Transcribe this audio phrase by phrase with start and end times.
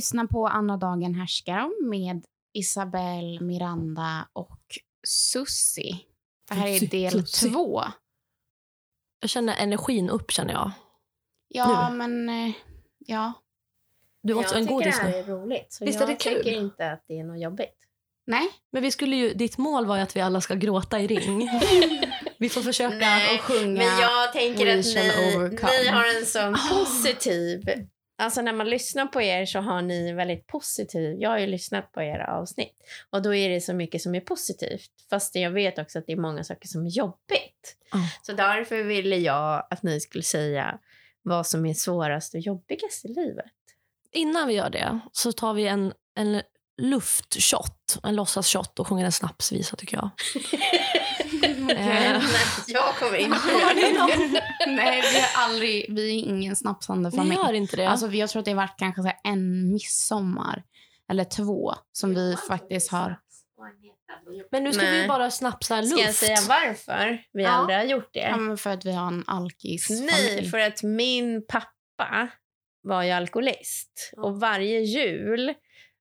[0.00, 4.60] lyssnar på Andra dagen härskar med Isabelle, Miranda och
[5.06, 6.04] Sussi.
[6.48, 7.50] Det här är del Sussi.
[7.50, 7.82] två.
[9.20, 10.70] Jag känner energin upp känner jag.
[11.48, 12.28] Ja, men...
[12.28, 12.52] eh,
[12.98, 13.32] Ja.
[14.22, 15.16] Du måste en jag tycker godis det här nu.
[15.18, 15.72] är roligt.
[15.72, 16.34] Så Visst är jag det kul?
[16.44, 17.76] tycker inte att det är något jobbigt.
[18.26, 18.48] Nej.
[18.72, 21.48] Men vi skulle ju, ditt mål var ju att vi alla ska gråta i ring.
[22.38, 22.96] vi får försöka.
[22.96, 24.94] Nej, Och sjunga Men jag tänker att ni,
[25.82, 27.64] ni har en sån positiv...
[28.20, 31.16] Alltså när man lyssnar på er så har ni väldigt positiv...
[31.20, 32.76] Jag har ju lyssnat på era avsnitt
[33.10, 34.90] och då är det så mycket som är positivt.
[35.10, 37.76] Fast jag vet också att det är många saker som är jobbigt.
[37.92, 37.98] Ja.
[38.22, 40.78] Så därför ville jag att ni skulle säga
[41.22, 43.52] vad som är svårast och jobbigast i livet.
[44.12, 46.42] Innan vi gör det så tar vi en, en
[46.82, 50.10] luftshot, en låtsasshot och sjunger en snapsvisa tycker jag.
[51.42, 52.22] Eh,
[52.66, 54.40] jag kommer inte Har ni någon?
[54.76, 55.86] Nej, vi har aldrig...
[55.94, 57.34] Vi är ingen snapsande familj.
[57.36, 57.88] gör inte det?
[57.88, 60.62] Alltså, jag tror att det har varit kanske så här en midsommar
[61.10, 63.18] eller två som vi faktiskt har...
[64.50, 65.02] men nu ska Nej.
[65.02, 65.92] vi bara snapsa luft.
[65.92, 67.50] Ska jag säga varför vi Ja.
[67.50, 68.20] aldrig har gjort det?
[68.20, 72.28] Ja, men för att vi har en alkis Nej, för att min pappa
[72.82, 74.12] var ju alkoholist.
[74.16, 75.54] Och varje jul...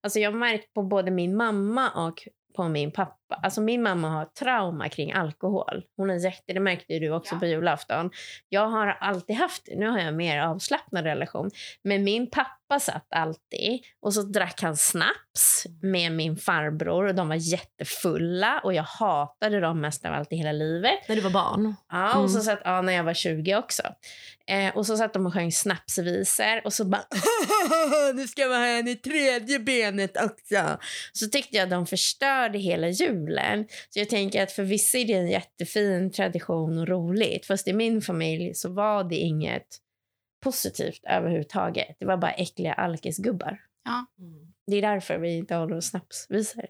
[0.03, 2.27] Alltså jag har märkt på både min mamma och
[2.63, 3.35] på min pappa.
[3.43, 5.83] Alltså min mamma har trauma kring alkohol.
[5.97, 7.39] Hon är jätte, det märkte du också Ja.
[7.39, 8.09] på julafton.
[8.49, 9.67] Jag har alltid haft.
[9.75, 11.49] Nu har jag mer avslappnad relation.
[11.83, 17.27] Men min pappa satt alltid och så drack han snaps med min farbror och de
[17.29, 21.07] var jättefulla och jag hatade dem mest av allt i hela livet.
[21.07, 21.75] När du var barn.
[21.91, 22.45] Ja, och så Mm.
[22.45, 23.83] satt, ja, när jag var 20 också.
[24.47, 27.03] Eh, och så satt de och sjöng snapsvisor och så bara
[28.15, 30.77] nu ska man ha en i tredje benet också.
[31.13, 33.65] Så tyckte jag de förstörde hela julen.
[33.89, 37.45] Så jag tänker att för vissa är det en jättefin tradition och roligt.
[37.45, 39.67] Fast i min familj så var det inget
[40.43, 41.95] positivt överhuvudtaget.
[41.99, 43.61] Det var bara äckliga alkisgubbar.
[43.83, 44.05] Ja.
[44.67, 46.65] Det är därför vi inte håller snapsvisor.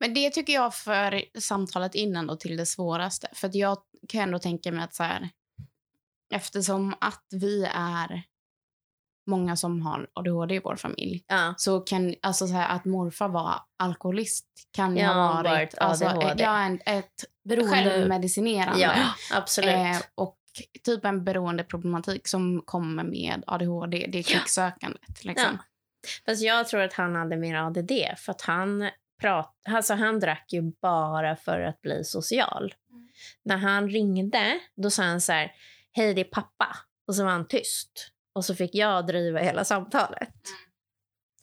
[0.00, 3.28] Men det tycker jag för samtalet innan då till det svåraste.
[3.32, 5.28] För att jag kan ändå tänka mig att så här,
[6.34, 8.22] eftersom att vi är
[9.26, 11.54] många som har ADHD i vår familj Ja.
[11.56, 15.78] så kan alltså så här, att morfar var alkoholist kan ju Ja, ha varit, varit
[15.78, 16.42] alltså, ADHD.
[16.42, 17.24] ja, en, ett
[17.70, 18.80] självmedicinerande.
[18.80, 18.94] ja,
[19.32, 19.74] absolut.
[19.74, 20.38] Eh, och
[20.82, 24.06] typ en beroendeproblematik som kommer med ADHD.
[24.12, 25.24] Det är krigsökandet.
[25.24, 25.58] Liksom.
[26.26, 30.52] Fast jag tror att han hade mer ADD för att han prat, alltså han drack
[30.52, 32.74] ju bara för att bli social.
[33.42, 35.52] När han ringde då sa han så här,
[35.92, 36.76] hej det är pappa.
[37.06, 38.12] Och så var han tyst.
[38.32, 40.34] Och så fick jag driva hela samtalet.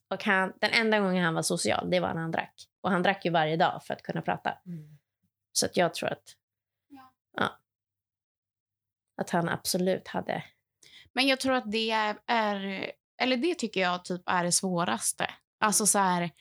[0.09, 2.53] Och han, den enda gången han var social, det var när han drack.
[2.81, 4.53] Och han drack ju varje dag för att kunna prata.
[5.53, 6.27] Så att jag tror att, Ja.
[6.27, 6.38] ja.
[9.19, 10.43] Att han absolut hade...
[11.13, 12.91] Men jag tror att det är,
[13.21, 15.29] eller det tycker jag typ är det svåraste.
[15.59, 16.31] Alltså så här,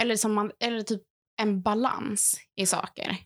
[0.00, 1.02] eller, som man, eller typ
[1.36, 3.16] en balans i saker.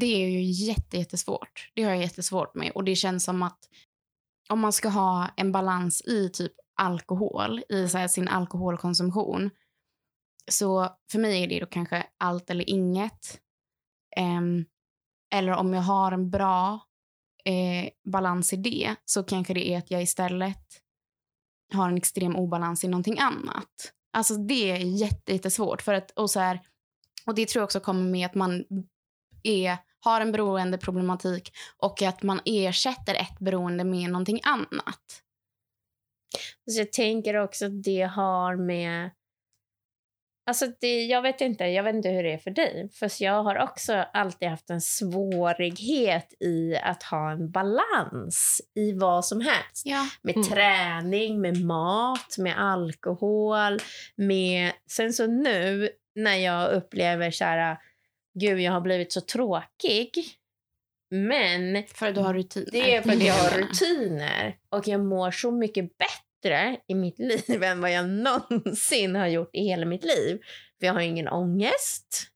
[0.00, 1.70] Det är ju jätte, jättesvårt.
[1.74, 2.72] Det har jag jättesvårt med.
[2.74, 3.58] Och det känns som att
[4.48, 9.50] om man ska ha en balans i typ alkohol, i så här sin alkoholkonsumtion.
[10.50, 13.40] Så för mig är det då kanske allt eller inget.
[14.20, 14.64] Um,
[15.34, 16.80] eller om jag har en bra
[17.46, 20.82] eh, balans i det så kanske det är att jag istället
[21.74, 23.92] har en extrem obalans i någonting annat.
[24.12, 25.82] Alltså det är jätte, jättesvårt.
[25.82, 26.60] För att, och, så här,
[27.26, 28.64] och det tror jag också kommer med att man
[29.42, 35.22] är, har en beroendeproblematik och att man ersätter ett beroende med någonting annat.
[36.70, 39.10] Så jag tänker också att det har med...
[40.46, 42.88] Alltså det, jag vet inte jag vet inte hur det är för dig.
[42.92, 49.24] För jag har också alltid haft en svårighet i att ha en balans i vad
[49.24, 49.82] som helst.
[49.84, 50.06] Ja.
[50.22, 50.48] Med Mm.
[50.48, 53.78] träning, med mat, med alkohol.
[54.16, 54.72] Med...
[54.90, 57.76] Sen så nu när jag upplever så här,
[58.34, 60.10] gud jag har blivit så tråkig.
[61.10, 62.68] Men För att du har rutiner.
[62.72, 66.25] det är för att jag har rutiner och jag mår så mycket bättre
[66.88, 70.40] i mitt liv än vad jag någonsin har gjort i hela mitt liv.
[70.80, 72.30] För jag har ingen ångest.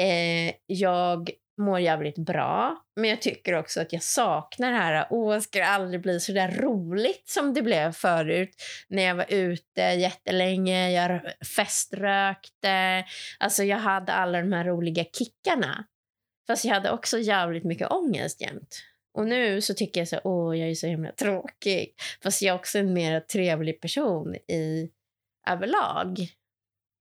[0.00, 2.76] Eh, jag mår jävligt bra.
[2.96, 6.32] Men jag tycker också att jag saknar det här, åh, ska det aldrig bli så
[6.32, 8.54] där roligt som det blev förut
[8.88, 11.20] när jag var ute jättelänge, jag
[11.56, 13.04] feströkte.
[13.38, 15.84] Alltså jag hade alla de här roliga kickarna.
[16.46, 18.82] Fast jag hade också jävligt mycket ångest jämt.
[19.14, 21.94] Och nu så tycker jag så åh, jag är så himla tråkig.
[22.22, 24.90] Fast jag är också en mer trevlig person i
[25.48, 26.28] överlag.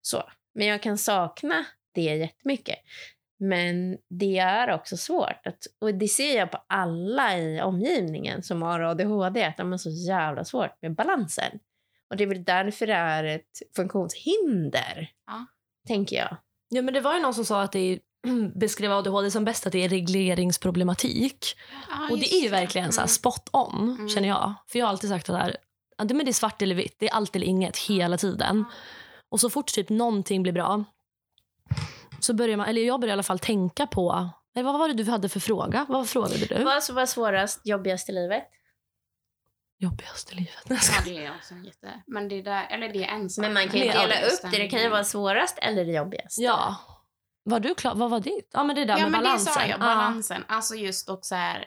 [0.01, 0.23] Så.
[0.55, 2.79] Men jag kan sakna det jättemycket.
[3.39, 5.47] Men det är också svårt.
[5.47, 9.77] Att, och det ser jag på alla i omgivningen som har ADHD, att de har
[9.77, 11.59] så jävla svårt med balansen.
[12.09, 15.45] Och det är väl därför det är ett funktionshinder, Ja.
[15.87, 16.37] tänker jag.
[16.69, 17.99] Ja, men det var ju någon som sa att det är,
[18.55, 21.55] beskrev ADHD som bäst att det är regleringsproblematik.
[21.89, 23.09] Ja, och det är ju verkligen så här Mm.
[23.09, 24.09] spot on, Mm.
[24.09, 24.53] känner jag.
[24.67, 25.57] För jag har alltid sagt att det, här,
[26.23, 26.95] det är svart eller vitt.
[26.99, 28.65] Det är allt eller inget hela tiden.
[29.29, 30.83] Och så fort typ någonting blir bra
[32.19, 34.93] så börjar man, eller jag börjar i alla fall tänka på Nej, vad var det
[34.93, 35.85] du hade för fråga?
[35.89, 36.63] Vad frågade du?
[36.63, 38.43] Vad som var svårast, jobbigast i livet?
[39.79, 40.63] Jobbigaste livet.
[40.69, 42.01] Ja, det är också jätte...
[42.07, 43.41] Men det är där, eller det är en sak.
[43.43, 44.57] Men man kan ju dela upp det.
[44.57, 46.41] Det kan ju vara svårast eller det jobbigaste.
[46.41, 46.75] Ja.
[47.43, 47.95] Var du klar?
[47.95, 48.49] Vad var ditt?
[48.53, 49.45] Ja, men det där Ja, med men balansen.
[49.45, 49.69] det sa jag.
[49.69, 49.77] Ja.
[49.77, 50.43] Balansen.
[50.47, 51.59] Alltså just också här,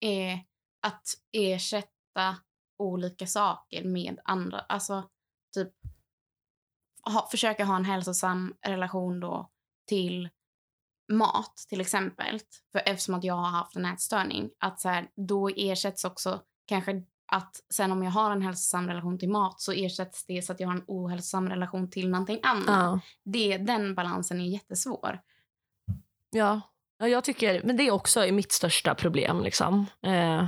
[0.00, 0.38] eh,
[0.82, 1.02] att
[1.32, 2.36] ersätta
[2.78, 4.60] olika saker med andra.
[4.60, 5.08] Alltså
[5.54, 5.72] typ
[7.02, 9.50] ha, försöka ha en hälsosam relation då
[9.88, 10.28] till
[11.12, 12.40] mat till exempel.
[12.72, 14.50] För eftersom att jag har haft en ätstörning.
[14.58, 19.18] Att så här, då ersätts också kanske att sen om jag har en hälsosam relation
[19.18, 22.66] till mat så ersätts det så att jag har en ohälsosam relation till någonting annat.
[22.66, 23.00] Ja.
[23.24, 25.20] Det, den balansen är jättesvår.
[26.30, 26.60] Ja.
[26.98, 29.42] ja, jag tycker, men det är också mitt största problem.
[29.42, 29.86] Liksom.
[30.02, 30.46] Eh,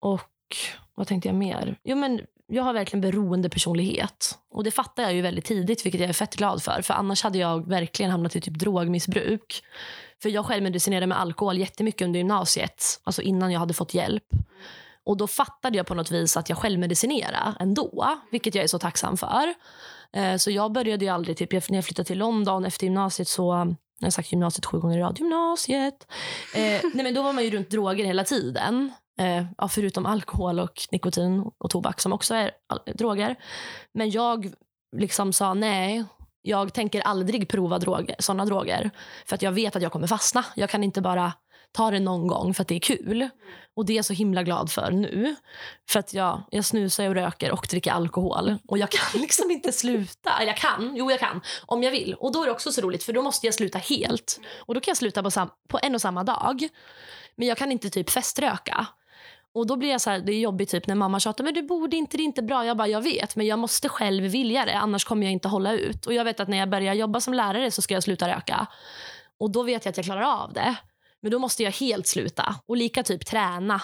[0.00, 0.56] och
[0.94, 1.78] vad tänkte jag mer?
[1.84, 4.38] Jo, men jag har verkligen beroende personlighet.
[4.50, 6.82] Och det fattar jag ju väldigt tidigt, vilket jag är fett glad för.
[6.82, 9.62] För annars hade jag verkligen hamnat i typ drogmissbruk.
[10.22, 13.00] För jag självmedicinerade med alkohol jättemycket under gymnasiet.
[13.04, 14.24] Alltså innan jag hade fått hjälp.
[15.08, 18.18] Och då fattade jag på något vis att jag självmedicinerade ändå.
[18.30, 19.54] Vilket jag är så tacksam för.
[20.12, 23.74] Eh, så jag började ju aldrig, typ, när jag flyttade till London efter gymnasiet så
[23.98, 25.18] jag har sagt gymnasiet sju gånger i rad.
[25.18, 26.06] Gymnasiet.
[26.54, 26.60] Eh,
[26.94, 28.92] nej men då var man ju runt droger hela tiden.
[29.20, 32.50] Eh, ja, förutom alkohol och nikotin och tobak som också är
[32.94, 33.36] droger.
[33.94, 34.52] Men jag
[34.96, 36.04] liksom sa nej.
[36.42, 38.90] Jag tänker aldrig prova droger, såna droger.
[39.26, 40.44] För att jag vet att jag kommer fastna.
[40.56, 41.32] Jag kan inte bara
[41.72, 43.28] ta det någon gång för att det är kul.
[43.76, 45.36] Och det är jag så himla glad för nu.
[45.90, 48.58] För att jag, jag snusar och röker och dricker alkohol.
[48.68, 50.30] Och jag kan liksom inte sluta.
[50.36, 51.40] Eller jag kan, jo jag kan.
[51.66, 52.14] Om jag vill.
[52.14, 54.40] Och då är det också så roligt för då måste jag sluta helt.
[54.58, 56.68] Och då kan jag sluta på, sam- på en och samma dag.
[57.36, 58.86] Men jag kan inte typ feströka.
[59.54, 61.62] Och då blir jag så här, det är jobbigt typ när mamma tjatar men du
[61.62, 62.64] borde inte, det är inte bra.
[62.66, 65.72] Jag bara, jag vet men jag måste själv vilja det annars kommer jag inte hålla
[65.72, 66.06] ut.
[66.06, 68.66] Och jag vet att när jag börjar jobba som lärare så ska jag sluta röka.
[69.40, 70.76] Och då vet jag att jag klarar av det.
[71.22, 72.54] Men då måste jag helt sluta.
[72.66, 73.80] Och lika typ träna.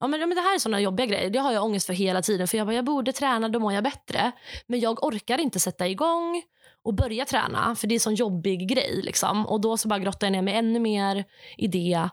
[0.00, 1.30] Ja, men, ja, men det här är såna jobbiga grejer.
[1.30, 2.48] Det har jag ångest för hela tiden.
[2.48, 4.32] För jag bara, jag borde träna, då mår jag bättre.
[4.66, 6.42] Men jag orkar inte sätta igång
[6.84, 7.74] och börja träna.
[7.74, 9.02] För det är en sån jobbig grej.
[9.02, 9.46] Liksom.
[9.46, 11.24] Och då så bara grottar jag ner mig ännu mer
[11.56, 12.08] i det.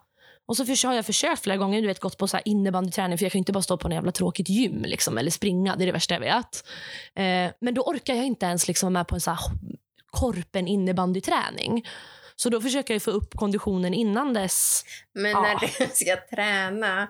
[0.47, 3.17] Och så för, har jag försökt flera gånger, du vet, gått på så här innebandyträning.
[3.17, 5.75] För jag kan inte bara stå på en jävla tråkigt gym liksom, eller springa.
[5.75, 6.67] Det är det värsta jag vet.
[7.15, 9.39] Eh, men då orkar jag inte ens liksom vara med på en så här
[10.11, 11.85] korpen innebandyträning.
[12.35, 14.83] Så då försöker jag få upp konditionen innan dess.
[15.13, 15.41] Men Ja.
[15.41, 17.07] när du ska träna,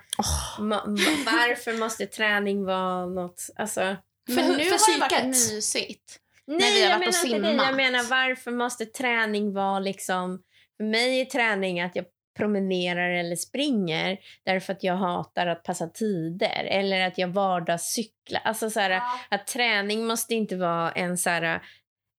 [0.60, 3.50] ma- varför måste träning vara något...
[3.56, 3.96] Alltså,
[4.28, 5.54] Men För- nu för har det varit psyket.
[5.56, 6.20] mysigt.
[6.48, 7.68] nej, vi har jag varit och menar inte det.
[7.68, 10.42] Jag menar varför måste träning vara liksom...
[10.78, 12.06] För mig är träning att jag
[12.38, 18.42] promenerar eller springer därför att jag hatar att passa tider eller att jag vardagscyklar.
[18.44, 21.62] Alltså så här, att träning måste inte vara en så här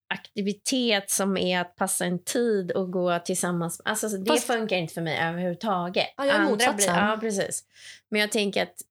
[0.09, 3.81] aktivitet som är att passa en tid och gå tillsammans.
[3.85, 6.13] Alltså så det Fast- funkar inte för mig överhuvudtaget.
[6.17, 6.95] Ja, jag är blir, motsatsen.
[6.95, 7.63] ja, precis.
[8.09, 8.81] Men jag tänker att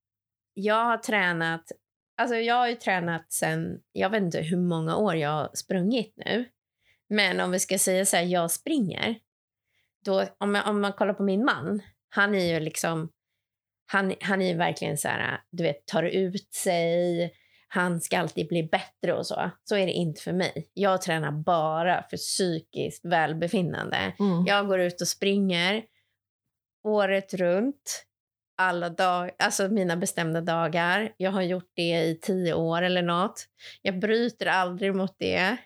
[0.55, 1.73] jag har tränat
[2.19, 6.15] Alltså jag har ju tränat sen, jag vet inte hur många år jag har sprungit
[6.17, 6.49] nu.
[7.09, 9.19] Men om vi ska säga så här, jag springer.
[10.05, 13.13] Då, om, jag, om man kollar på min man, han är ju liksom,
[13.87, 17.33] han, han är ju verkligen så här, du vet, tar ut sig,
[17.69, 19.51] han ska alltid bli bättre och så.
[19.65, 20.69] Så är det inte för mig.
[20.75, 23.97] Jag tränar bara för psykiskt välbefinnande.
[24.19, 24.45] Mm.
[24.47, 25.85] Jag går ut och springer
[26.85, 28.03] året runt.
[28.59, 31.13] Alla dag, alltså mina bestämda dagar.
[31.17, 33.47] Jag har gjort det i tio år eller nåt.
[33.83, 35.57] Jag bryter aldrig mot det,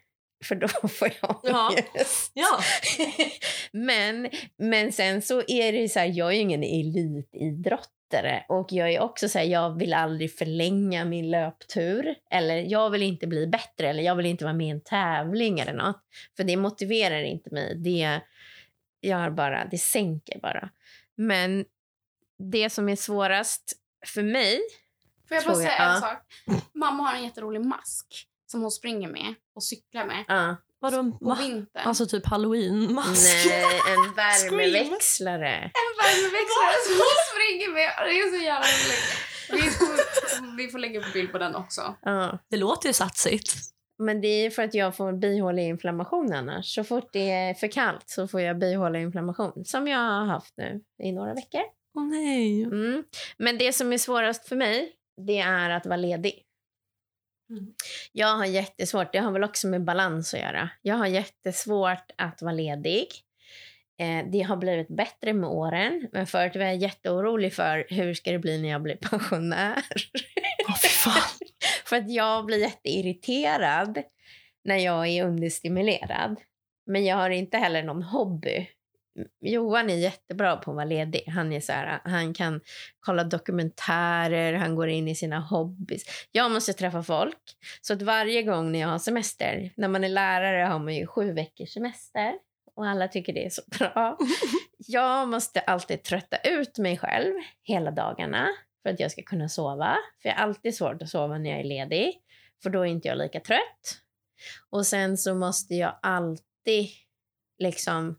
[0.45, 1.69] för då får jag Ja.
[1.71, 2.33] ångest.
[2.35, 2.59] Ja.
[3.73, 4.29] men,
[4.59, 7.91] men sen så är det ju så här, jag är ju ingen elitidrottare
[8.49, 13.03] och jag är också så här, jag vill aldrig förlänga min löptur eller jag vill
[13.03, 16.03] inte bli bättre eller jag vill inte vara med i en tävling eller något.
[16.37, 17.75] För det motiverar inte mig.
[17.77, 18.21] Det
[19.03, 20.71] gör bara, det sänker bara.
[21.17, 21.65] Men
[22.39, 23.73] det som är svårast
[24.07, 24.61] för mig,
[25.29, 26.01] Får jag bara Tror jag, säga en ja.
[26.01, 26.19] sak?
[26.75, 31.19] Mamma har en jätterolig mask som hon springer med och cyklar med ja, Vadå?
[31.19, 31.37] på Va?
[31.41, 31.83] vintern.
[31.89, 33.47] Alltså typ halloween-mask?
[33.47, 35.55] nej, en värmeväxlare.
[35.55, 37.91] en värmeväxlare som hon springer med.
[38.07, 39.11] Det är så jävla roligt.
[39.53, 41.95] Vi får, vi får lägga upp bild på den också.
[42.03, 42.39] Ja.
[42.51, 43.53] Det låter ju satsigt.
[43.99, 46.75] Men det är för att jag får bihåleinflammation annars.
[46.75, 49.65] Så fort det är för kallt så får jag bihåleinflammation.
[49.65, 51.61] Som jag har haft nu i några veckor.
[51.99, 52.63] Åh nej.
[52.63, 53.05] Mm.
[53.39, 54.93] Men det som är svårast för mig,
[55.27, 56.43] det är att vara ledig.
[57.51, 57.73] Mm.
[58.13, 60.71] Jag har jättesvårt, det har väl också med balans att göra.
[60.83, 63.07] Jag har jättesvårt att vara ledig.
[64.01, 68.33] Eh, det har blivit bättre med åren, men förut var jag jätteorolig för hur ska
[68.33, 69.83] det bli när jag blir pensionär.
[70.83, 71.39] Fy fan.
[71.85, 74.03] för att jag blir jätteirriterad
[74.65, 76.41] när jag är understimulerad.
[76.87, 78.69] Men jag har inte heller någon hobby.
[79.41, 81.25] Johan är jättebra på att vara ledig.
[81.27, 82.61] Han, är så här, han kan
[83.01, 86.05] kolla dokumentärer, han går in i sina hobbys.
[86.33, 87.39] Jag måste träffa folk.
[87.81, 91.07] Så att varje gång när jag har semester, när man är lärare har man ju
[91.07, 92.35] sju veckors semester
[92.77, 94.19] och alla tycker det är så bra.
[94.87, 98.49] Jag måste alltid trötta ut mig själv hela dagarna
[98.83, 99.97] för att jag ska kunna sova.
[100.23, 102.19] För jag har alltid svårt att sova när jag är ledig,
[102.63, 104.01] för då är inte jag lika trött.
[104.71, 106.89] Och sen så måste jag alltid
[107.59, 108.19] liksom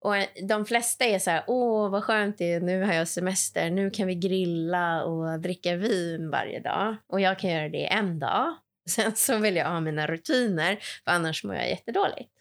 [0.00, 0.14] och
[0.48, 3.90] de flesta är så här, åh vad skönt det är, nu har jag semester, nu
[3.90, 6.96] kan vi grilla och dricka vin varje dag.
[7.06, 8.54] Och jag kan göra det en dag.
[8.90, 12.32] Sen så vill jag ha mina rutiner, för annars mår jag jättedåligt.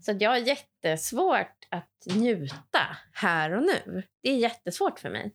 [0.00, 4.02] Så jag har jättesvårt att njuta här och nu.
[4.22, 5.32] Det är jättesvårt för mig.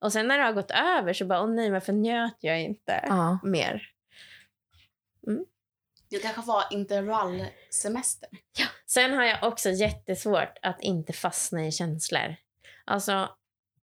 [0.00, 3.04] Och sen när det har gått över så bara, åh nej, varför njöt jag inte
[3.08, 3.38] Ja.
[3.42, 3.82] mer?
[6.10, 8.28] Det kanske var intervallsemester.
[8.86, 12.36] Sen har jag också jättesvårt att inte fastna i känslor.
[12.84, 13.28] Alltså,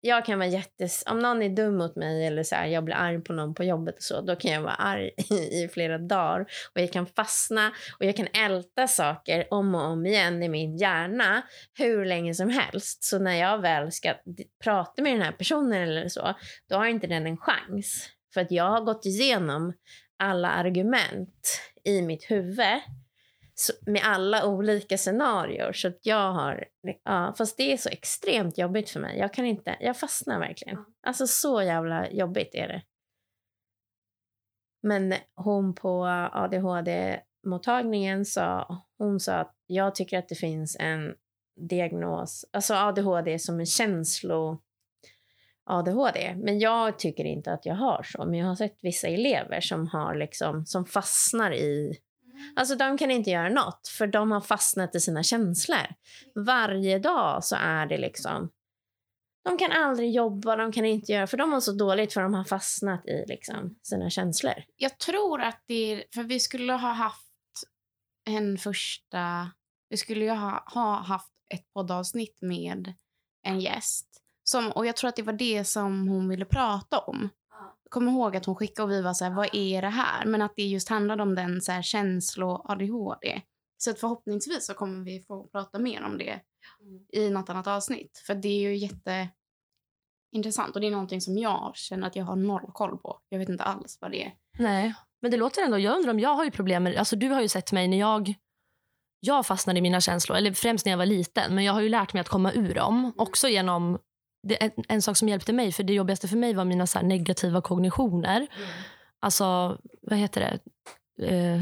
[0.02, 1.04] jag kan vara jättes...
[1.06, 3.64] Om någon är dum mot mig eller så här, jag blir arg på någon på
[3.64, 6.42] jobbet och så, då kan jag vara arg i, i flera dagar.
[6.74, 10.78] Och jag kan fastna och jag kan älta saker om och om igen i min
[10.78, 11.42] hjärna
[11.74, 13.04] hur länge som helst.
[13.04, 14.14] Så när jag väl ska
[14.64, 16.36] prata med den här personen eller så,
[16.70, 18.10] då har inte den en chans.
[18.34, 19.74] För att jag har gått igenom
[20.18, 22.82] alla argument i mitt huvud
[23.86, 25.74] med alla olika scenarier.
[25.74, 26.66] Så att jag har...
[27.04, 29.18] Ja, fast det är så extremt jobbigt för mig.
[29.20, 29.78] Jag kan inte...
[29.80, 30.86] Jag fastnar verkligen.
[31.08, 32.82] Alltså så jävla jobbigt är det.
[34.84, 41.16] Men hon på ADHD-mottagningen sa, hon sa att jag tycker att det finns en
[41.70, 44.62] diagnos, alltså ADHD som en känslo
[45.68, 46.36] ADHD.
[46.36, 48.26] Men jag tycker inte att jag har så.
[48.26, 51.98] Men jag har sett vissa elever som har liksom, som fastnar i
[52.56, 55.88] Alltså de kan inte göra något för de har fastnat i sina känslor.
[56.36, 58.52] Varje dag så är det liksom...
[59.44, 61.28] De kan aldrig jobba, de kan inte göra...
[61.28, 64.64] För de har så dåligt för de har fastnat i liksom sina känslor.
[64.78, 66.04] Jag tror att det är...
[66.14, 67.28] För vi skulle ha haft
[68.26, 69.52] en första...
[69.90, 72.94] Vi skulle ju ha, ha haft ett poddavsnitt med
[73.44, 74.08] en gäst.
[74.50, 77.30] Som, och jag tror att det var det som hon ville prata om.
[77.84, 80.26] Jag kommer ihåg att hon skickade och vi var så här, vad är det här?
[80.26, 83.42] Men att det just handlade om den så här känslo-ADHD.
[83.78, 86.40] Så att förhoppningsvis så kommer vi få prata mer om det
[87.14, 88.24] i något annat avsnitt.
[88.28, 92.36] För det är ju jätteintressant och det är någonting som jag känner att jag har
[92.36, 93.20] noll koll på.
[93.30, 94.34] Jag vet inte alls vad det är.
[94.60, 95.80] Nej, men det låter ändå...
[95.80, 96.96] Jag undrar om jag har ju problem med...
[96.96, 98.34] Alltså du har ju sett mig när jag...
[99.20, 101.56] Jag fastnade i mina känslor, eller främst när jag var liten.
[101.56, 103.14] Men jag har ju lärt mig att komma ur dem.
[103.18, 104.00] Också genom...
[104.56, 107.62] En, en sak som hjälpte mig, för det jobbigaste för mig var mina så negativa
[107.62, 108.48] kognitioner.
[109.20, 110.60] Alltså, vad heter det?
[111.28, 111.62] Eh,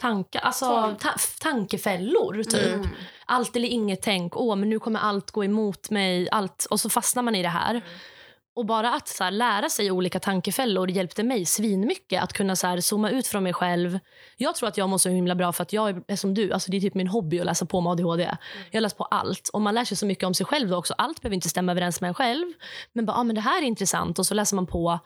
[0.00, 2.74] tankar, alltså ta, tankefällor, typ.
[2.74, 2.88] Mm.
[3.26, 4.36] Allt eller inget tänk.
[4.36, 6.28] Åh, men nu kommer allt gå emot mig.
[6.30, 6.66] Allt.
[6.70, 7.82] Och så fastnar man i det här.
[8.56, 12.66] Och bara att så här, lära sig olika tankefällor hjälpte mig svinmycket att kunna så
[12.66, 13.98] här, zooma ut från mig själv.
[14.36, 16.52] Jag tror att jag mår så himla bra för att jag är, som du.
[16.52, 18.36] Alltså, det är typ min hobby att läsa på om ADHD.
[18.70, 19.48] Jag läser på allt.
[19.52, 20.94] Och man lär sig så mycket om sig själv då också.
[20.98, 22.52] Allt behöver inte stämma överens med en själv.
[22.92, 24.18] Men bara, ah, men det här är intressant.
[24.18, 25.00] Och så läser man på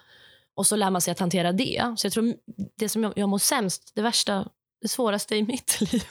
[0.55, 1.95] och så lär man sig att hantera det.
[1.97, 2.35] Så jag tror
[2.77, 4.49] det som jag, jag mår sämst, det värsta,
[4.83, 6.03] det svåraste i mitt liv.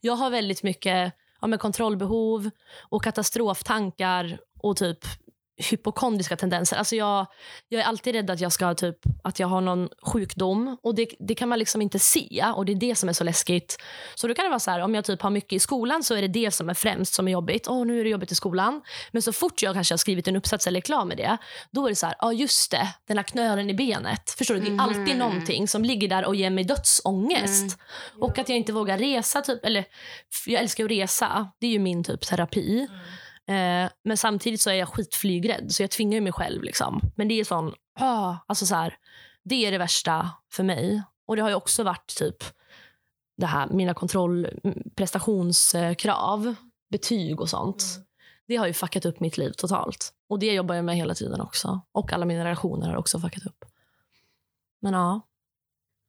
[0.00, 2.50] Jag har väldigt mycket ja, kontrollbehov
[2.90, 4.98] och katastroftankar och typ
[5.70, 6.76] hypokondriska tendenser.
[6.76, 7.26] Alltså jag,
[7.68, 11.08] jag är alltid rädd att jag ska typ att jag har någon sjukdom och det,
[11.18, 13.76] det kan man liksom inte se och det är det som är så läskigt.
[14.14, 16.14] Så då kan det vara så här, om jag typ har mycket i skolan så
[16.14, 17.68] är det det som är främst som är jobbigt.
[17.68, 18.82] Åh, nu är det jobbigt i skolan.
[19.12, 21.36] Men så fort jag kanske har skrivit en uppsats eller är klar med det,
[21.70, 24.30] då är det så här, ja just det, den här knölen i benet.
[24.38, 24.60] Förstår du?
[24.60, 25.18] Det är alltid Mhm.
[25.18, 27.78] någonting som ligger där och ger mig dödsångest.
[28.20, 29.84] Och att jag inte vågar resa, typ, eller
[30.46, 31.50] jag älskar att resa.
[31.60, 32.88] Det är ju min typ terapi.
[33.48, 36.62] Eh, men samtidigt så är jag skitflygrädd, så jag tvingar mig själv.
[36.62, 37.00] Liksom.
[37.16, 38.96] Men det är sån, ah, alltså så här,
[39.44, 41.02] det är det värsta för mig.
[41.26, 42.36] Och det har ju också varit typ
[43.36, 46.54] det här, mina kontroll, m- prestationskrav,
[46.90, 47.84] betyg och sånt.
[48.46, 50.12] Det har ju fuckat upp mitt liv totalt.
[50.28, 51.80] Och det jobbar jag med hela tiden också.
[51.92, 53.64] Och alla mina relationer har också fuckat upp.
[54.80, 55.20] Men ja,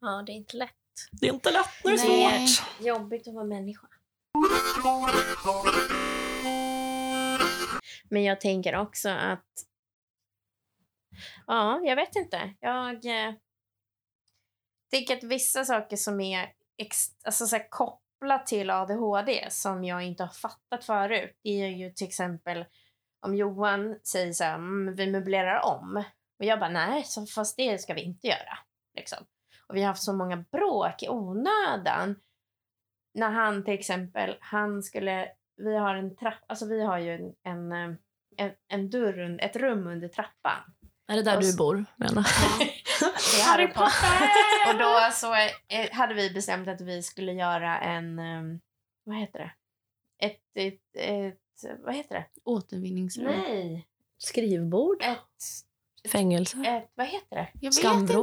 [0.02, 0.70] Ja, det är inte lätt.
[1.12, 2.48] det är inte lätt när det är Nej.
[2.48, 2.66] svårt.
[2.86, 3.88] Jobbigt att vara människa.
[8.14, 9.46] Men jag tänker också att...
[11.48, 12.54] Ja, jag vet inte.
[12.60, 13.06] Jag...
[13.06, 13.34] eh,
[14.94, 20.04] tänker att vissa saker som är ex, alltså så här, kopplat till ADHD som jag
[20.04, 22.66] inte har fattat förut, det är ju till exempel
[23.20, 26.04] om Johan säger så här, mm, vi möblerar om.
[26.40, 28.58] Och jag bara, nej, så fast det ska vi inte göra.
[28.96, 29.26] Liksom.
[29.68, 32.16] Och vi har haft så många bråk i onödan.
[33.14, 37.34] När han till exempel, han skulle, vi har en trappa, alltså vi har ju en,
[37.44, 37.98] en, eh,
[38.38, 40.62] en, en dörr, ett rum under trappan.
[41.08, 41.86] Är det där Och du bor?
[41.96, 42.24] Menar?
[43.00, 44.70] Det är Harry Potter!
[44.70, 45.34] Och då så
[45.76, 48.60] eh, hade vi bestämt att vi skulle göra en, eh,
[49.04, 49.52] vad heter det?
[50.26, 51.40] Ett, ett, ett
[51.80, 52.26] vad heter det?
[52.44, 53.26] Återvinningsrum.
[53.26, 53.88] Nej.
[54.18, 55.04] Skrivbord?
[55.04, 55.20] Ett,
[56.12, 56.58] Fängelse?
[56.66, 57.50] ett, vad heter det?
[57.62, 57.74] Jag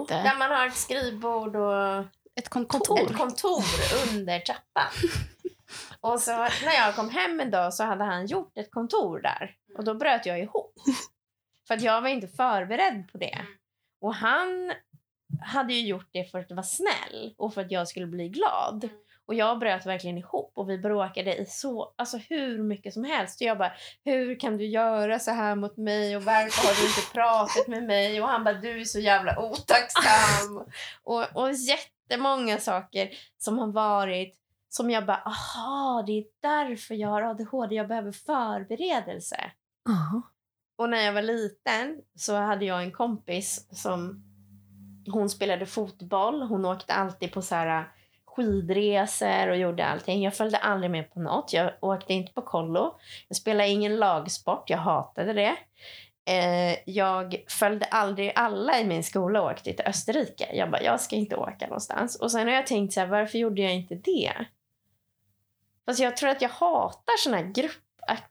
[0.00, 0.22] inte.
[0.22, 3.00] Där man har ett skrivbord och Ett kontor.
[3.00, 3.64] ett kontor
[4.08, 4.90] under trappan.
[6.00, 9.54] Och så när jag kom hem en dag så hade han gjort ett kontor där.
[9.78, 10.74] Och då bröt jag ihop.
[11.68, 13.38] För att jag var inte förberedd på det.
[14.00, 14.72] Och han
[15.42, 18.88] hade ju gjort det för att vara snäll och för att jag skulle bli glad.
[19.26, 23.40] Och jag bröt verkligen ihop och vi bråkade i så, alltså hur mycket som helst.
[23.40, 23.72] Och jag bara,
[24.04, 27.82] hur kan du göra så här mot mig och varför har du inte pratat med
[27.82, 28.22] mig?
[28.22, 30.64] Och han bara, du är så jävla otacksam.
[31.02, 34.39] och, och jättemånga saker som har varit
[34.70, 37.74] som jag bara, aha, det är därför jag har ADHD.
[37.74, 39.50] Jag behöver förberedelse.
[39.84, 40.22] Ja.
[40.78, 44.24] Och när jag var liten så hade jag en kompis som
[45.12, 46.42] hon spelade fotboll.
[46.42, 47.88] Hon åkte alltid på så här
[48.26, 50.22] skidresor och gjorde allting.
[50.22, 51.52] Jag följde aldrig med på något.
[51.52, 52.98] Jag åkte inte på kollo.
[53.28, 54.70] Jag spelade ingen lagsport.
[54.70, 55.56] Jag hatade det.
[56.28, 60.48] Eh, jag följde aldrig alla i min skola och åkte till Österrike.
[60.52, 62.16] Jag bara, jag ska inte åka någonstans.
[62.16, 64.32] Och sen har jag tänkt så här, varför gjorde jag inte det?
[65.90, 67.72] Fast jag tror att jag hatar såna här grupp...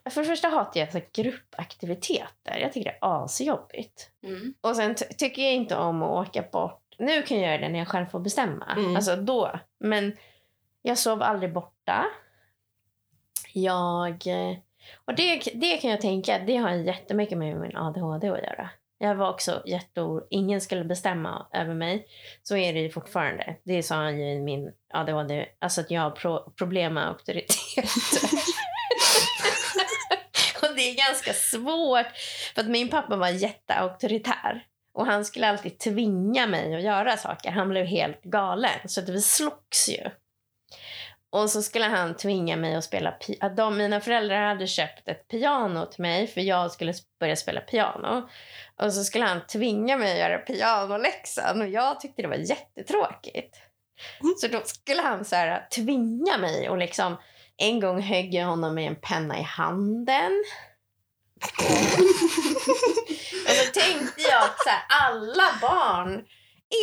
[0.09, 2.57] För det första hatar jag så gruppaktiviteter.
[2.57, 4.11] Jag tycker det är asjobbigt.
[4.23, 4.53] Mm.
[4.61, 6.95] Och sen ty- tycker jag inte om att åka bort.
[6.97, 8.65] Nu kan jag göra det när jag själv får bestämma.
[8.77, 8.95] Mm.
[8.95, 9.59] Alltså då.
[9.79, 10.17] Men
[10.81, 12.05] jag sov aldrig borta.
[13.53, 14.27] Jag...
[14.27, 14.57] eh,
[15.05, 18.69] Och det, det kan jag tänka, det har jättemycket med min ADHD att göra.
[19.01, 20.27] Jag var också jätteor...
[20.29, 22.07] Ingen skulle bestämma över mig.
[22.43, 23.55] Så är det ju fortfarande.
[23.63, 25.45] Det sa han ju i min ADHD.
[25.59, 27.89] Alltså att jag har pro- problem med auktoritet.
[30.61, 32.07] och det är ganska svårt.
[32.55, 34.65] För att min pappa var jätteauktoritär.
[34.93, 37.51] Och han skulle alltid tvinga mig att göra saker.
[37.51, 38.79] Han blev helt galen.
[38.85, 40.09] Så att vi slogs ju.
[41.31, 45.07] Och så skulle han tvinga mig att spela pi- att de, Mina föräldrar hade köpt
[45.07, 48.29] ett piano till mig för jag skulle börja spela piano.
[48.81, 53.57] Och så skulle han tvinga mig att göra pianoläxan och jag tyckte det var jättetråkigt.
[54.41, 57.17] Så då skulle han så här, tvinga mig och liksom
[57.57, 60.43] en gång högg jag honom med en penna i handen.
[63.45, 66.25] och så tänkte jag att så här, alla barn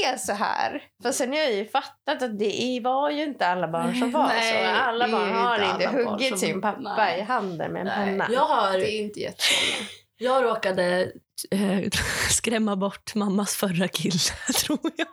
[0.04, 0.82] är så här.
[1.02, 4.26] För sen har jag ju fattat att det var ju inte alla barn som var
[4.26, 4.70] Nej, så.
[4.80, 7.18] Alla barn har inte huggit som- sin pappa nej.
[7.18, 7.96] i handen med en Nej.
[8.06, 8.28] penna.
[8.32, 9.88] Jag, har, Det är inte jättemånga.
[10.16, 11.12] jag råkade
[11.50, 11.90] eh,
[12.30, 14.18] skrämma bort mammas förra kille,
[14.64, 15.06] tror jag.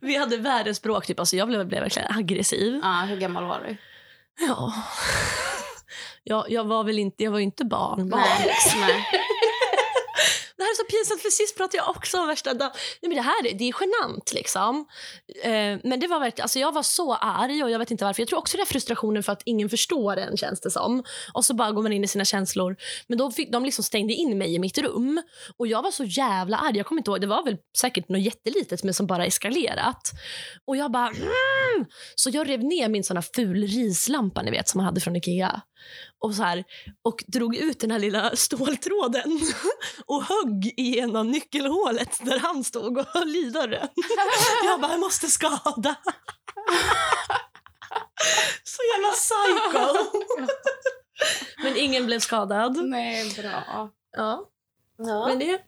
[0.00, 1.06] Vi hade världens bråk.
[1.06, 1.18] Typ.
[1.20, 2.80] Alltså, jag blev, blev verkligen aggressiv.
[2.82, 3.76] Ja, hur gammal var du?
[4.46, 4.72] Ja.
[6.24, 8.08] Jag, jag var väl inte, jag var inte barn.
[8.10, 8.20] barn.
[8.20, 9.04] Nej, nej.
[10.72, 12.70] Här är så pinsamt för sist pratade jag också om värsta dagen.
[13.02, 14.86] Nej, men det här det är genant liksom.
[15.42, 18.20] Eh, men det var verkligen, alltså jag var så arg och jag vet inte varför.
[18.20, 21.04] Jag tror också det är frustrationen för att ingen förstår en känns det som.
[21.34, 22.76] Och så bara går man in i sina känslor.
[23.06, 25.22] Men då fick, de liksom stängde in mig i mitt rum
[25.56, 26.76] och jag var så jävla arg.
[26.76, 30.10] Jag kommer inte ihåg, det var väl säkert något jättelitet men som bara eskalerat.
[30.66, 31.86] Och jag bara mm!
[32.14, 35.16] Så jag rev ner min sån här ful rislampa ni vet som man hade från
[35.16, 35.62] Ikea.
[36.18, 36.64] Och, så här,
[37.02, 39.40] och drog ut den här lilla ståltråden
[40.06, 43.88] och högg igenom nyckelhålet där han stod och höll i dörren.
[44.64, 45.94] Jag bara, jag måste skada.
[48.64, 50.18] Så jävla psycho.
[51.62, 52.84] Men ingen blev skadad.
[52.84, 53.62] Nej, bra.
[54.12, 54.48] Ja.
[54.98, 55.26] Ja.
[55.28, 55.60] Men det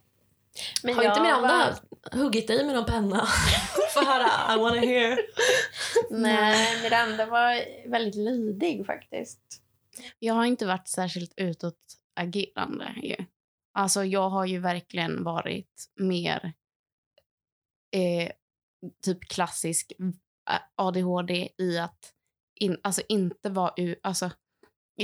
[0.82, 1.74] Men har inte Miranda
[2.12, 3.28] var- huggit dig med någon penna?
[3.94, 5.18] Få höra, I wanna hear.
[6.10, 9.40] Nej, Miranda var väldigt lydig faktiskt.
[10.18, 12.94] Jag har inte varit särskilt utåtagerande.
[13.02, 13.16] Ju.
[13.72, 16.52] Alltså, jag har ju verkligen varit mer
[17.96, 18.30] eh,
[19.04, 19.92] typ klassisk
[20.76, 22.12] ADHD i att
[22.54, 24.30] in, alltså inte vara alltså,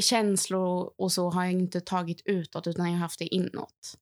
[0.01, 3.95] känslor och så har jag inte tagit utåt utan jag har haft det inåt.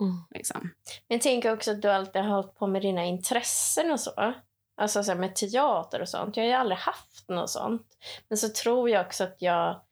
[0.00, 0.16] Mm.
[0.30, 0.60] Liksom.
[1.08, 4.34] Men jag tänker också att du alltid har hållit på med dina intressen och så.
[4.76, 6.36] Alltså så med teater och sånt.
[6.36, 7.96] Jag har ju aldrig haft något sånt.
[8.28, 9.82] Men så tror jag också att jag...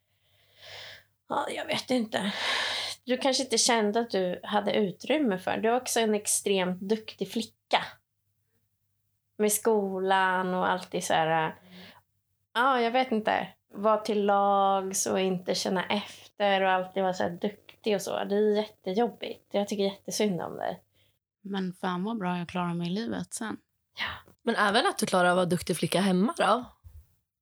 [1.29, 2.31] Ja, jag vet inte.
[3.03, 5.57] Du kanske inte kände att du hade utrymme för.
[5.57, 7.83] Du är också en extremt duktig flicka.
[9.37, 11.55] med skolan och alltid så här...
[12.53, 13.47] Ja, jag vet inte.
[13.73, 18.23] Vara till lags och inte känna efter och alltid vara så här duktig och så.
[18.23, 19.47] Det är jättejobbigt.
[19.51, 20.81] Jag tycker jättesynd om dig.
[21.41, 23.57] Men fan vad bra jag klarar mig i livet sen.
[24.41, 26.65] Men även att du klarar av att vara duktig flicka hemma då?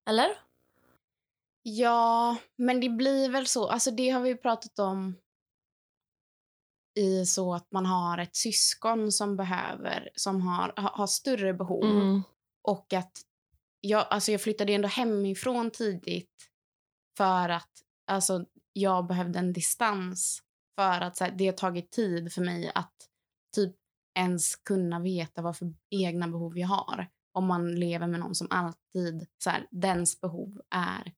[0.10, 0.45] Eller?
[1.68, 3.68] Ja, men det blir väl så.
[3.68, 5.16] Alltså det har vi pratat om
[7.00, 11.84] i så att man har ett syskon som behöver, som har, har, större behov.
[11.84, 12.24] Mm.
[12.68, 13.12] Och att
[13.82, 16.50] jag, alltså jag flyttade ändå hemifrån tidigt
[17.18, 17.72] för att
[18.12, 20.42] alltså, jag behövde en distans.
[20.76, 22.96] För att så här, det har tagit tid för mig att
[23.56, 23.76] typ
[24.20, 27.08] ens kunna veta vad för egna behov jag har.
[27.34, 31.14] Om man lever med någon som alltid, så här, dens behov är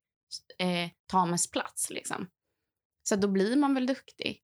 [0.58, 1.90] eh, ta mest plats.
[1.90, 2.30] Liksom.
[3.04, 4.44] Så då blir man väl duktig.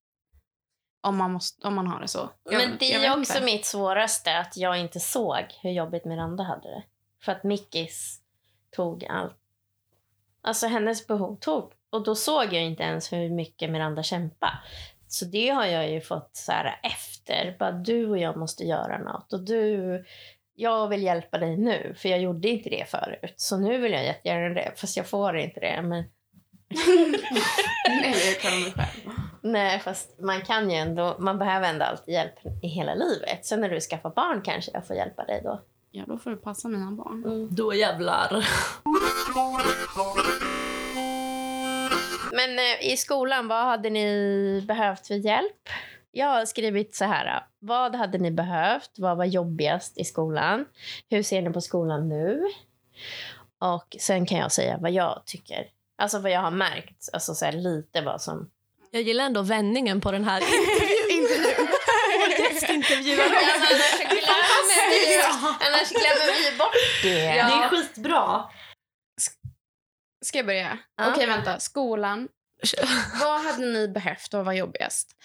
[1.01, 2.29] Om man, måste, om man har det så.
[2.43, 3.45] Jag- Men det är också inte.
[3.45, 6.83] mitt svåraste, att jag inte såg hur jobbigt Miranda hade det.
[7.23, 8.21] För att Mickis
[8.71, 9.37] tog allt.
[10.41, 11.73] Alltså hennes behov tog.
[11.89, 14.59] Och då såg jag inte ens hur mycket Miranda kämpade.
[15.07, 17.55] Så det har jag ju fått så här efter.
[17.59, 19.33] Bara du och jag måste göra något.
[19.33, 20.05] Och du,
[20.55, 21.93] jag vill hjälpa dig nu.
[21.97, 23.33] För jag gjorde inte det förut.
[23.35, 24.71] Så nu vill jag jättegärna det.
[24.75, 25.81] Fast jag får inte det.
[25.81, 26.03] Men
[27.87, 29.15] Nej, jag klarar mig själv.
[29.41, 33.45] Nej, fast man kan ju ändå, man behöver ändå alltid hjälp i hela livet.
[33.45, 35.61] Sen när du skaffar barn kanske jag får hjälpa dig då.
[35.91, 37.23] Ja, då får du passa mina barn.
[37.25, 37.55] Mm.
[37.55, 38.45] Då jävlar.
[42.31, 45.69] Men eh, i skolan, vad hade ni behövt för hjälp?
[46.11, 47.45] Jag har skrivit så här.
[47.65, 48.91] Vad hade ni behövt?
[48.97, 50.65] Vad var jobbigast i skolan?
[51.09, 52.43] Hur ser ni på skolan nu?
[53.59, 55.67] Och sen kan jag säga vad jag tycker.
[55.97, 57.09] Alltså vad jag har märkt.
[57.13, 58.49] Alltså så här, lite vad som...
[58.91, 60.41] Jag gillar ändå vändningen på den här
[61.09, 61.67] intervjun.
[62.39, 63.31] Gästintervjuaren.
[63.31, 65.21] annars glömmer vi,
[65.67, 66.73] annars glömmer vi bort
[67.03, 67.09] det.
[67.09, 68.49] Det är skitbra.
[70.25, 70.77] Ska jag börja?
[70.97, 71.11] Ja.
[71.11, 71.59] Okej, vänta.
[71.59, 72.27] Skolan.
[73.19, 75.15] vad hade ni behövt och vad var jobbigast?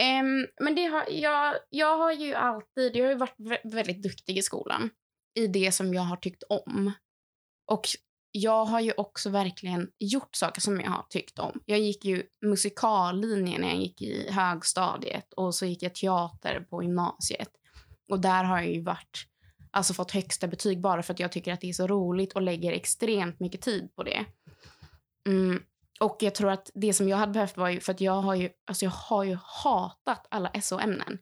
[0.00, 4.38] Um, men det har, jag, jag har ju alltid jag har ju varit väldigt duktig
[4.38, 4.90] i skolan
[5.34, 6.92] i det som jag har tyckt om.
[7.66, 7.86] Och
[8.32, 11.60] jag har ju också verkligen gjort saker som jag har tyckt om.
[11.64, 16.82] Jag gick ju musikallinjen när jag gick i högstadiet och så gick jag teater på
[16.82, 17.50] gymnasiet.
[18.10, 19.26] Och där har jag ju varit,
[19.70, 22.42] alltså fått högsta betyg bara för att jag tycker att det är så roligt och
[22.42, 24.24] lägger extremt mycket tid på det.
[25.26, 25.62] Mm.
[26.00, 28.34] Och jag tror att det som jag hade behövt var ju, för att jag har
[28.34, 31.18] ju, alltså jag har ju hatat alla SO-ämnen.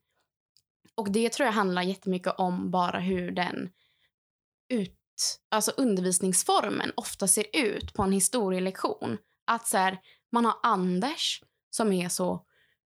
[0.94, 3.70] Och det tror jag handlar jättemycket om bara hur den
[4.68, 9.18] ut, alltså undervisningsformen ofta ser ut på en historielektion.
[9.44, 9.98] Att så här,
[10.32, 12.46] man har Anders som är så,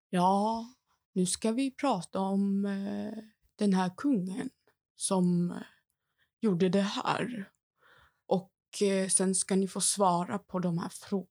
[0.09, 0.65] ja,
[1.13, 3.23] nu ska vi prata om eh,
[3.55, 4.49] den här kungen
[4.95, 5.57] som eh,
[6.41, 7.49] gjorde det här.
[8.27, 11.30] Och eh, sen ska ni få svara på de här frågorna.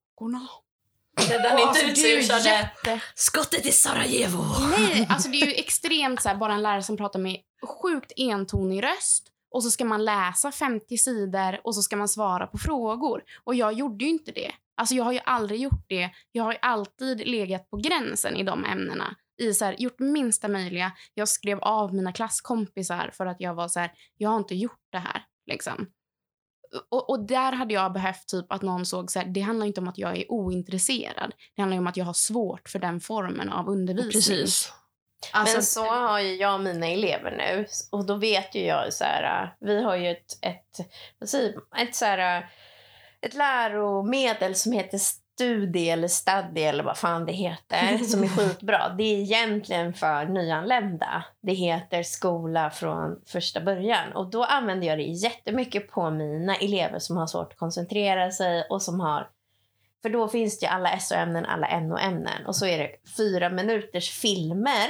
[1.29, 3.01] Den Och alltså, det är ju jätte...
[3.15, 4.45] Skottet i Sarajevo.
[4.79, 7.37] Nej, alltså det är ju extremt så här, bara en lärare som pratar med
[7.83, 12.47] sjukt entonig röst och så ska man läsa 50 sidor och så ska man svara
[12.47, 13.23] på frågor.
[13.45, 14.53] Och jag gjorde ju inte det.
[14.75, 16.11] Alltså jag har ju aldrig gjort det.
[16.33, 19.17] Jag har ju alltid legat på gränsen i de ämnena.
[19.43, 20.93] I så här, gjort minsta möjliga.
[21.15, 24.87] Jag skrev av mina klasskompisar för att jag var så här, jag har inte gjort
[24.93, 25.25] det här.
[25.47, 25.87] Liksom.
[26.91, 29.81] Och, och där hade jag behövt typ att någon såg så här, det handlar inte
[29.81, 31.35] om att jag är ointresserad.
[31.57, 34.13] Det handlar om att jag har svårt för den formen av undervisning.
[34.13, 34.73] Precis.
[35.33, 37.67] Alltså, Men så har ju jag mina elever nu.
[37.91, 41.97] Och då vet ju jag så här, vi har ju ett, ett, vad säger ett,
[41.97, 42.51] så här,
[43.21, 45.01] ett läromedel som heter
[45.41, 48.89] Studi eller Study eller vad fan det heter, som är skitbra.
[48.89, 51.25] Det är egentligen för nyanlända.
[51.43, 54.13] Det heter Skola från första början.
[54.13, 58.67] Och då använder jag det jättemycket på mina elever som har svårt att koncentrera sig
[58.71, 59.29] och som har
[60.03, 62.47] för då finns det ju alla SO-ämnen, alla NO-ämnen.
[62.47, 64.89] Och så är det fyra minuters filmer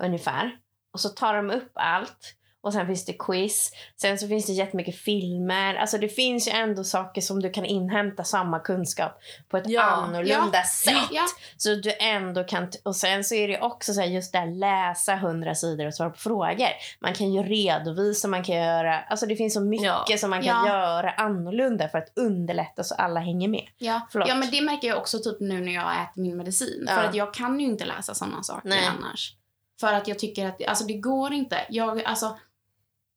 [0.00, 0.56] ungefär.
[0.92, 2.34] Och så tar de upp allt.
[2.66, 3.70] Och sen finns det quiz.
[4.00, 5.74] Sen så finns det jättemycket filmer.
[5.74, 9.82] Alltså det finns ju ändå saker som du kan inhämta samma kunskap på ett Ja.
[9.82, 11.08] annorlunda sätt.
[11.10, 11.26] Ja.
[11.56, 12.68] Så du ändå kan...
[12.84, 15.94] Och sen så är det också så här just det här läsa hundra sidor och
[15.94, 16.68] svara på frågor.
[17.00, 19.00] Man kan ju redovisa, man kan göra...
[19.00, 20.18] Alltså det finns så mycket Ja.
[20.18, 20.68] som man kan Ja.
[20.68, 23.68] göra annorlunda för att underlätta så alla hänger med.
[23.78, 24.00] Ja.
[24.10, 24.28] Förlåt.
[24.28, 26.84] ja, men det märker jag också typ nu när jag äter min medicin.
[26.88, 26.94] Ja.
[26.94, 28.84] För att jag kan ju inte läsa sådana saker Nej.
[28.98, 29.34] annars.
[29.80, 31.56] För att jag tycker att alltså, det går inte.
[31.68, 32.36] Jag, alltså,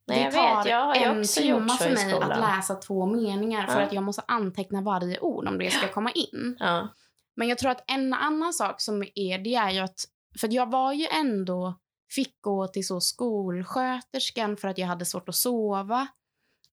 [0.10, 0.72] Nej, det jag tar vet.
[0.72, 3.86] Jag har en också timme för mig att läsa två meningar för Ja.
[3.86, 6.58] att jag måste anteckna varje ord om det ska komma in.
[6.60, 6.88] Ja.
[7.36, 10.06] Men jag tror att en annan sak som är det är ju att,
[10.40, 11.80] för jag var ju ändå
[12.12, 16.08] fick gå till så skolsköterskan för att jag hade svårt att sova.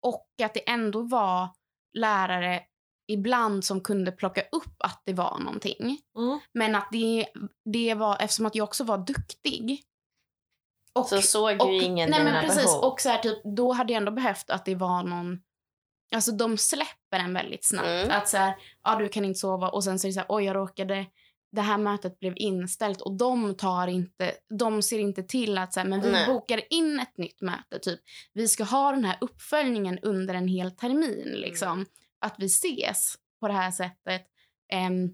[0.02, 1.48] Och att det ändå var
[1.94, 2.62] lärare
[3.08, 6.00] ibland som kunde plocka upp att det var någonting.
[6.18, 6.40] Mm.
[6.54, 7.26] Men att det,
[7.66, 9.84] det var, eftersom att jag också var duktig.
[10.96, 12.84] Och, Så såg och, ju ingen nej, men precis, behov.
[12.84, 15.40] Och så här, typ, då hade jag ändå behövt att det var någon...
[16.16, 17.88] Alltså de släpper en väldigt snabbt.
[17.88, 18.12] Mm.
[18.12, 20.28] Att så här, ja du kan inte sova och sen så är det så här,
[20.30, 21.06] oj jag råkade,
[21.52, 25.80] det här mötet blev inställt och de tar inte, de ser inte till att så
[25.80, 26.28] här, men vi Nej.
[26.28, 27.80] bokar in ett nytt möte.
[27.82, 28.00] Typ,
[28.34, 31.86] vi ska ha den här uppföljningen under en hel termin liksom.
[32.22, 34.28] Att vi ses på det här sättet.
[34.74, 35.10] Ehm,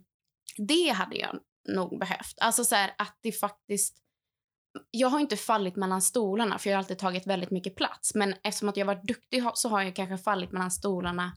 [0.57, 1.39] det hade jag
[1.69, 2.37] nog behövt.
[2.41, 3.97] Alltså så här, att det faktiskt
[4.91, 8.15] jag har inte fallit mellan stolarna för jag har alltid tagit väldigt mycket plats.
[8.15, 11.31] Men eftersom att jag varit duktig så har jag kanske fallit mellan stolarna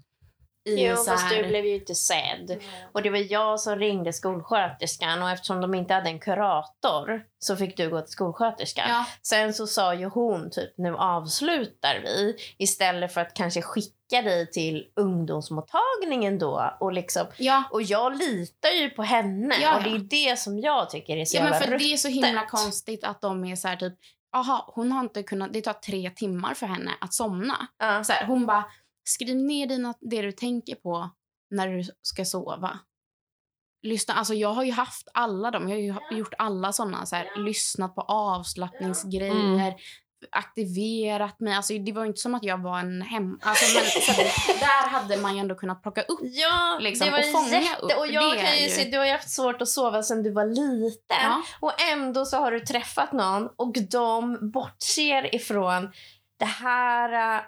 [0.65, 1.43] i Jo, så fast här...
[1.43, 2.61] du blev ju inte sedd.
[2.93, 7.57] Och det var jag som ringde skolsköterskan och eftersom de inte hade en kurator så
[7.57, 8.85] fick du gå till skolsköterskan.
[8.89, 14.23] Ja, Sen så sa ju hon typ nu avslutar vi istället för att kanske skicka
[14.23, 16.77] dig till ungdomsmottagningen då.
[16.81, 17.65] Och, liksom, ja.
[17.71, 21.25] och jag litar ju på henne Ja, och det är det som jag tycker är
[21.25, 22.51] så ja men för det är så himla ruttet.
[22.51, 23.95] konstigt att de är så här typ,
[24.37, 27.67] aha, hon har inte kunnat, det tar tre timmar för henne att somna.
[27.79, 28.05] Ja.
[28.05, 28.65] Så här, hon bara,
[29.05, 31.11] skriv ner dina, det du tänker på
[31.51, 32.79] när du ska sova.
[33.83, 37.45] Lyssna, alltså jag har ju haft alla dem, jag har gjort alla såna så här,
[37.45, 39.33] lyssnat på avslappningsgrejer,
[39.69, 39.79] Mm.
[40.31, 41.55] aktiverat mig.
[41.55, 43.39] Alltså det var inte som att jag var en hem...
[43.43, 43.85] Alltså, men,
[44.61, 46.19] där hade man ju ändå kunnat plocka upp.
[46.23, 47.83] Ja, Liksom, det var och fånga jätte...
[47.83, 48.69] upp Och jag kan ju ju.
[48.69, 51.17] se, du har ju haft svårt att sova sedan du var liten.
[51.23, 51.43] Ja.
[51.61, 55.93] Och ändå så har du träffat någon och de bortser ifrån
[56.39, 57.43] det här äh,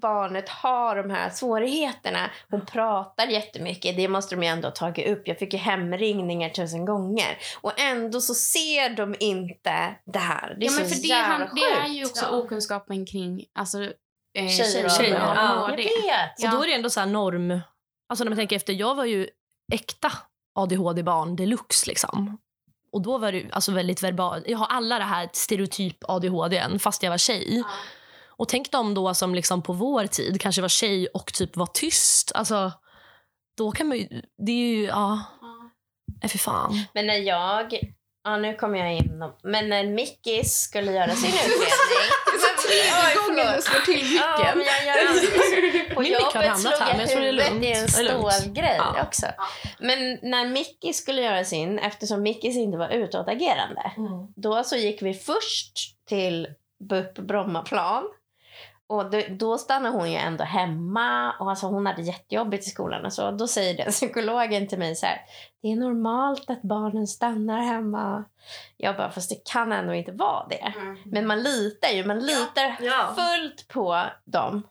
[0.00, 2.30] barnet har de här svårigheterna.
[2.50, 3.96] Hon pratar jättemycket.
[3.96, 5.28] Det måste de ju ändå ha tagit upp.
[5.28, 7.38] Jag fick ju hemringningar tusen gånger.
[7.60, 10.56] Och ändå så ser de inte det här.
[10.60, 12.38] Det är Ja, men så för det, han, det är ju också Ja.
[12.38, 13.82] okunskapen kring alltså,
[14.38, 15.66] eh, Tjejer och Tjejer, och ja.
[15.70, 15.88] Jag vet.
[16.38, 16.50] Ja.
[16.50, 17.60] Och då är det ändå så här norm...
[18.08, 19.28] Alltså när man tänker efter, jag var ju
[19.72, 20.12] äkta
[20.54, 22.38] ADHD-barn deluxe liksom.
[22.92, 24.44] Och då var det alltså väldigt verbal.
[24.46, 27.62] Jag har alla det här stereotyp ADHD fast jag var tjej.
[28.42, 31.66] Och tänk de då som liksom på vår tid kanske var tjej och typ var
[31.66, 32.32] tyst.
[32.34, 32.72] Alltså,
[33.58, 34.08] då kan man ju...
[34.46, 34.84] Det är ju...
[34.84, 35.20] Ja,
[36.22, 36.28] Ja.
[36.28, 36.84] för fan.
[36.94, 37.80] Men när jag...
[38.24, 39.24] Ja, nu kommer jag in.
[39.42, 42.12] Men när Mickis skulle göra sin utredning...
[42.68, 43.64] Oj, förlåt.
[43.64, 45.28] slår till Ja, men jag gör alltid
[45.88, 45.94] så.
[45.94, 49.02] På Min jobbet slog jag huvudet i en stålgrej Ja.
[49.02, 49.26] också.
[49.36, 49.44] Ja.
[49.78, 53.92] Men när Mickis skulle göra sin, eftersom Mickis inte var utåtagerande,
[54.36, 56.48] då så gick vi först till
[56.88, 58.04] BUP Brommaplan.
[58.86, 61.32] Och då, då stannade hon ju ändå hemma.
[61.40, 63.04] Och alltså hon hade jättejobbigt i skolan.
[63.04, 63.30] Och så.
[63.30, 65.20] Då säger den psykologen till mig så här.
[65.62, 68.24] Det är normalt att barnen stannar hemma.
[68.76, 70.74] Jag bara, fast det kan ändå inte vara det.
[70.76, 70.98] Mm.
[71.04, 72.04] Men man litar ju.
[72.04, 73.14] Man litar Ja.
[73.16, 74.62] fullt på dem.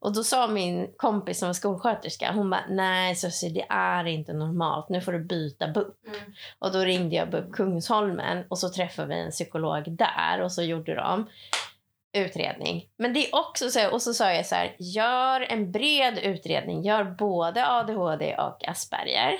[0.00, 4.32] Och då sa min kompis som var skolsköterska, hon bara, nej Susie det är inte
[4.32, 6.06] normalt, nu får du byta BUP.
[6.06, 6.20] Mm.
[6.58, 10.62] Och då ringde jag BUP Kungsholmen och så träffade vi en psykolog där och så
[10.62, 11.26] gjorde de
[12.14, 12.84] utredning.
[12.98, 16.82] Men det är också så och så sa jag så här, gör en bred utredning,
[16.82, 19.38] gör både ADHD och Asperger.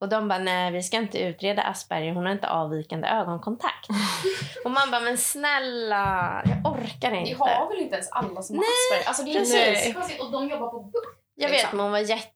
[0.00, 3.88] Och de bara, nej vi ska inte utreda Asperger, hon har inte avvikande ögonkontakt.
[4.64, 7.44] och man bara, men snälla, jag orkar inte.
[7.44, 9.08] har väl inte ens alla som har Asperger?
[9.08, 9.54] Alltså, det är precis.
[9.54, 10.22] jättekonstigt.
[10.22, 11.24] Och de jobbar på BUP.
[11.34, 11.76] Jag vet, liksom.
[11.76, 12.33] men hon var jätte...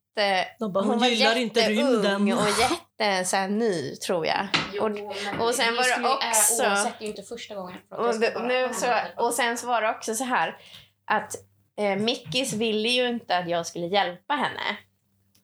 [0.59, 2.23] De bara, hon hon var gillar inte rymden.
[2.33, 4.49] och jätte så här, ny, tror jag.
[4.75, 7.79] Jo, Och- och sen var det skulle- också- Äh, oavsett, det är inte första gången.
[7.91, 10.57] Och, nu så, och sen så var det också så här
[11.05, 11.35] att
[11.81, 14.77] eh, Mickis ville ju inte att jag skulle hjälpa henne.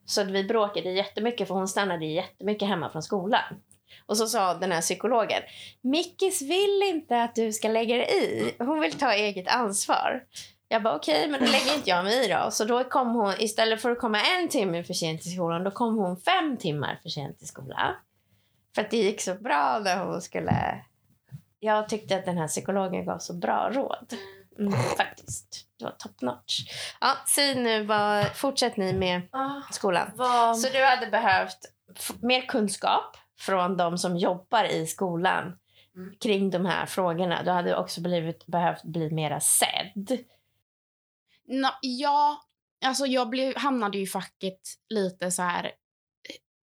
[0.06, 3.42] Så att vi bråkade jättemycket för hon stannade jättemycket hemma från skolan.
[4.06, 5.42] Och så sa den här psykologen,
[5.80, 8.54] Mickis vill inte att du ska lägga dig i.
[8.58, 10.22] Hon vill ta eget ansvar.
[10.74, 12.50] Jag bara okej, men då lägger inte jag mig i då.
[12.50, 15.70] Så då kom hon, istället för att komma en timme för sent till skolan, då
[15.70, 17.94] kom hon fem timmar för sent till skolan.
[18.74, 20.84] För att det gick så bra när hon skulle...
[21.58, 24.14] Jag tyckte att den här psykologen gav så bra råd.
[24.58, 25.66] Mm, faktiskt.
[25.78, 26.60] Det var top notch.
[27.00, 29.22] Ja, säg nu, vad, fortsätt ni med
[29.70, 30.10] skolan.
[30.14, 30.58] Vad...
[30.58, 31.58] Så du hade behövt
[32.22, 35.58] mer kunskap från de som jobbar i skolan
[35.96, 36.14] Mm.
[36.20, 37.42] kring de här frågorna.
[37.42, 40.18] Du hade också blivit, behövt bli mera sedd.
[41.48, 42.40] Nå, ja,
[42.84, 45.64] alltså jag blev, hamnade ju i facket lite så här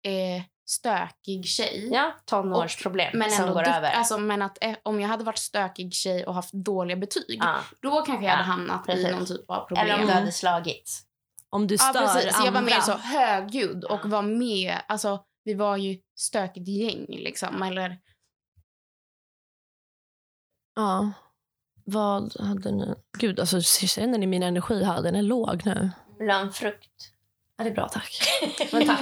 [0.06, 1.90] eh, stökig tjej.
[1.92, 3.92] Ja, tonårsproblem Men, som går över.
[3.92, 7.60] Alltså, men att eh, om jag hade varit stökig tjej och haft dåliga betyg, ja.
[7.82, 9.08] då kanske jag Ja, hade hamnat precis.
[9.08, 9.86] i någon typ av problem.
[9.86, 11.04] Eller om du hade slagits.
[11.50, 12.36] Om du Ja, stör precis.
[12.38, 12.76] Så jag var andra.
[12.76, 14.82] mer så högljudd och var med.
[14.88, 17.62] Alltså, vi var ju stökigt gäng liksom.
[17.64, 17.98] Eller,
[20.76, 21.14] Ja.
[21.90, 22.96] Vad hade ni...
[23.18, 25.02] Gud, alltså, känner ni min energi här?
[25.02, 25.90] Den är låg nu.
[26.20, 26.92] Vill du ha en frukt?
[27.58, 28.20] Ja, det är bra, tack.
[28.72, 29.02] Men tack.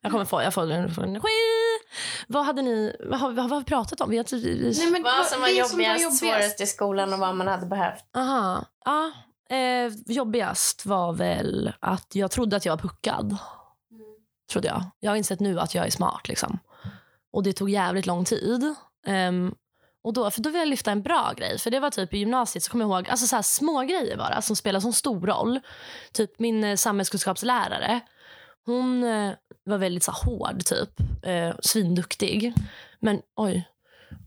[0.00, 1.28] Jag kommer få, jag får, jag får energi.
[2.28, 2.96] Vad hade ni...
[3.00, 4.10] Vad har, vad har vi pratat om?
[4.10, 7.34] Vi har, typ- Nej, men Vad som var det jobbigast, svårast i skolan och vad
[7.36, 8.04] man hade behövt?
[8.16, 8.64] Aha.
[8.84, 9.12] Ja,
[9.56, 13.36] eh, jobbigast var väl att jag trodde att jag var puckad.
[14.52, 14.84] Trodde jag.
[15.00, 16.28] Jag har insett nu att jag är smart.
[16.28, 16.58] Liksom.
[17.32, 18.74] Och det tog jävligt lång tid.
[19.06, 19.54] Ehm,
[20.08, 21.58] och då, för då vill jag lyfta en bra grej.
[21.58, 24.16] För det var typ i gymnasiet så kommer jag ihåg alltså så här små grejer
[24.16, 25.60] bara som spelar så stor roll.
[26.12, 28.00] Typ min eh, samhällskunskapslärare.
[28.66, 29.32] Hon eh,
[29.64, 30.90] var väldigt så här, hård typ.
[31.22, 32.52] Eh, svinduktig.
[33.00, 33.68] Men oj.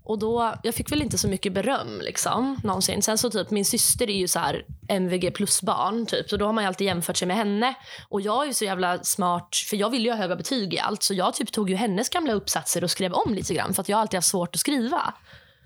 [0.04, 3.02] Och då, jag fick väl inte så mycket beröm liksom, någonsin.
[3.02, 6.06] Sen så typ, min syster är ju så här MVG plus-barn.
[6.06, 7.74] Typ, så då har man ju alltid jämfört sig med henne.
[8.10, 10.80] Och jag är ju så jävla smart, för jag ville ju ha höga betyg i
[10.80, 11.04] allt.
[11.04, 13.74] Så jag typ tog ju hennes gamla uppsatser och skrev om lite grann.
[13.74, 15.14] För att jag alltid haft svårt att skriva.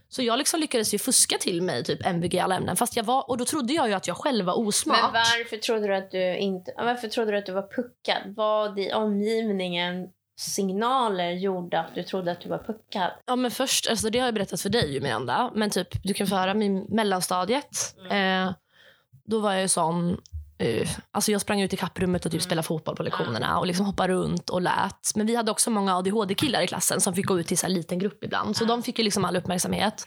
[0.09, 2.75] Så jag liksom lyckades ju fuska till mig typ MVG i alla ämnen.
[2.75, 4.97] Fast jag var, och då trodde jag ju att jag själv var osmart.
[5.01, 6.73] Men varför trodde du att du inte...
[6.77, 8.35] Varför trodde du att du var puckad?
[8.35, 13.11] Vad i omgivningen signaler gjorde att du trodde att du var puckad?
[13.25, 15.51] Ja, men först, alltså det har jag berättat för dig ju Miranda.
[15.55, 17.95] Men typ, du kan få höra min mellanstadiet.
[18.11, 18.51] Eh,
[19.25, 20.21] då var jag ju sån...
[20.57, 23.85] eh, alltså jag sprang ut i kapprummet och typ spelade fotboll på lektionerna och liksom
[23.85, 25.15] hoppade runt och lät.
[25.15, 27.99] Men vi hade också många ADHD-killar i klassen som fick gå ut till en liten
[27.99, 28.57] grupp ibland.
[28.57, 30.05] Så de fick ju liksom all uppmärksamhet.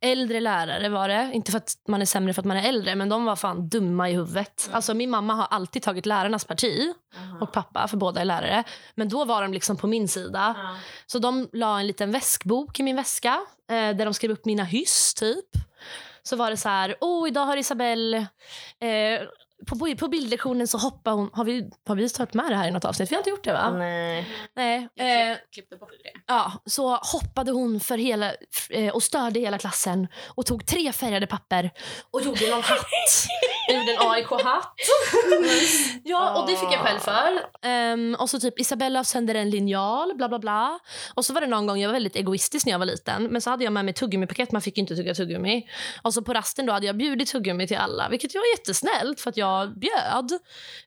[0.00, 1.30] Äldre lärare var det.
[1.32, 3.68] Inte för att man är sämre för att man är äldre, men de var fan
[3.68, 4.70] dumma i huvudet.
[4.72, 6.94] Alltså min mamma har alltid tagit lärarnas parti
[7.40, 8.64] och pappa, för båda är lärare.
[8.94, 10.56] Men då var de liksom på min sida.
[11.06, 14.64] Så de la en liten väskbok i min väska eh, där de skrev upp mina
[14.64, 15.44] hyss typ.
[16.22, 18.16] Så var det så här, oh idag har Isabelle
[18.80, 19.20] eh,
[19.66, 22.70] på, på, bildlektionen så hoppar hon, har vi, har vi tagit med det här i
[22.70, 23.10] något avsnitt?
[23.10, 23.70] Vi har inte gjort det va?
[23.70, 24.28] Nej.
[24.56, 24.88] Nej.
[24.94, 26.20] Jag Eh, klipp- klippte bort det.
[26.26, 28.32] Ja, så hoppade hon för hela,
[28.70, 31.70] eh, och störde hela klassen och tog tre färgade papper
[32.10, 32.86] och gjorde någon hatt.
[33.68, 34.74] Jag gjorde en AIK-hatt.
[36.04, 37.40] ja, och det fick jag själv för.
[37.62, 40.78] Ehm, och så typ Isabella sönder en linjal, bla bla bla.
[41.14, 43.40] Och så var det någon gång, jag var väldigt egoistisk när jag var liten, men
[43.40, 45.68] så hade jag med mig tuggummipaket, man fick ju inte tugga tuggummi.
[46.02, 49.30] Och så på rasten då hade jag bjudit tuggummi till alla, vilket var jättesnällt för
[49.30, 50.40] att jag jag bjöd.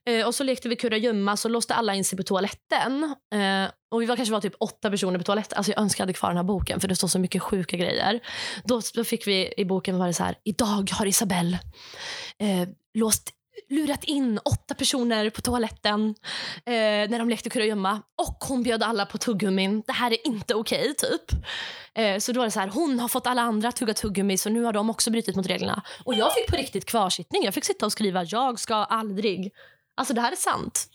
[0.06, 3.14] Eh, och så lekte vi kurragömma, så låste alla in sig på toaletten.
[3.34, 5.56] Eh, och vi var kanske var typ åtta personer på toaletten.
[5.56, 7.76] Alltså jag önskar jag hade kvar den här boken för det står så mycket sjuka
[7.76, 8.20] grejer.
[8.64, 10.34] Då, då fick vi i boken var det så här.
[10.44, 11.58] Idag har Isabelle
[12.38, 13.30] eh, låst
[13.68, 16.14] lurat in åtta personer på toaletten
[16.66, 16.72] eh,
[17.10, 18.02] när de lekte kurragömma.
[18.16, 19.82] Och hon bjöd alla på tuggummin.
[19.86, 21.42] Det här är inte okej, typ.
[21.94, 24.38] Eh, så då är det så här, hon har fått alla andra att tugga tuggummi
[24.38, 25.82] så nu har de också brutit mot reglerna.
[26.04, 27.44] Och jag fick på riktigt kvarsittning.
[27.44, 29.52] Jag fick sitta och skriva jag ska aldrig.
[29.98, 30.88] Alltså det här är sant.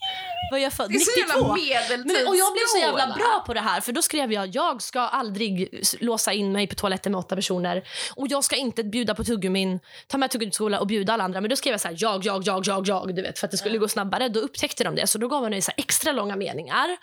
[0.50, 0.90] Var jag född?
[0.90, 1.58] Det är så 92.
[1.58, 1.96] jävla.
[1.96, 4.82] Men, och jag blev så jävla bra på det här för då skrev jag jag
[4.82, 7.84] ska aldrig låsa in mig på toaletten med åtta personer
[8.16, 11.24] och jag ska inte bjuda på tuggummin, ta med tuggummi till skolan och bjuda alla
[11.24, 11.40] andra.
[11.40, 13.50] Men då skrev jag så här jag, jag, jag, jag, jag, du vet för att
[13.50, 14.28] det skulle gå snabbare.
[14.28, 16.96] Då upptäckte de det så då gav man mig så extra långa meningar.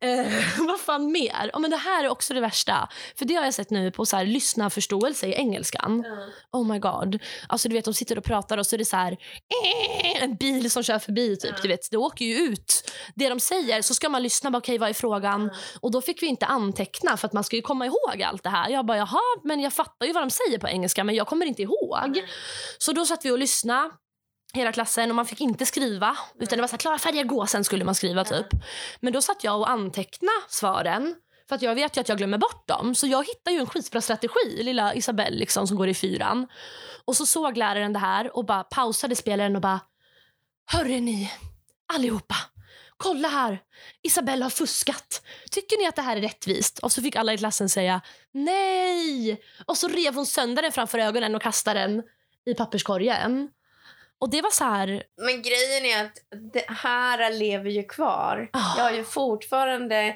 [0.00, 0.26] Eh,
[0.66, 1.50] vad fan mer?
[1.52, 2.88] Ja, men det här är också det värsta.
[3.18, 6.04] För det har jag sett nu på så här, lyssna förståelse i engelskan.
[6.52, 7.18] Oh my god.
[7.48, 10.36] Alltså du vet de sitter och pratar och så är det så här eh, en
[10.36, 11.62] bil som kör förbi typ.
[11.62, 12.90] Du vet, det åker ju ut.
[13.14, 15.50] Det de säger så ska man lyssna bara okej vad är frågan?
[15.80, 18.50] Och då fick vi inte anteckna för att man ska ju komma ihåg allt det
[18.50, 18.70] här.
[18.70, 21.46] Jag bara jaha, men jag fattar ju vad de säger på engelska men jag kommer
[21.46, 22.22] inte ihåg.
[22.78, 23.90] Så då satt vi och lyssnade
[24.54, 26.16] hela klassen och man fick inte skriva.
[26.40, 28.46] Utan det var så här, klara färdiga, gå, sen skulle man skriva typ.
[29.00, 31.14] Men då satt jag och antecknade svaren.
[31.48, 32.94] För att jag vet ju att jag glömmer bort dem.
[32.94, 36.46] Så jag hittade ju en skitbra strategi, lilla Isabelle liksom, som går i fyran.
[37.04, 39.80] Och så såg läraren det här och bara pausade spelaren och bara
[40.66, 41.32] Hörre ni,
[41.94, 42.36] allihopa.
[42.96, 43.58] Kolla här,
[44.02, 45.22] Isabelle har fuskat.
[45.50, 46.78] Tycker ni att det här är rättvist?
[46.78, 48.00] Och så fick alla i klassen säga
[48.32, 49.42] nej.
[49.66, 52.02] Och så rev hon sönder den framför ögonen och kastade den
[52.46, 53.48] i papperskorgen.
[54.24, 55.02] Och det var så här...
[55.16, 56.12] Men grejen är att
[56.52, 58.48] det här lever ju kvar.
[58.52, 58.76] Ah.
[58.76, 60.14] Jag har ju fortfarande...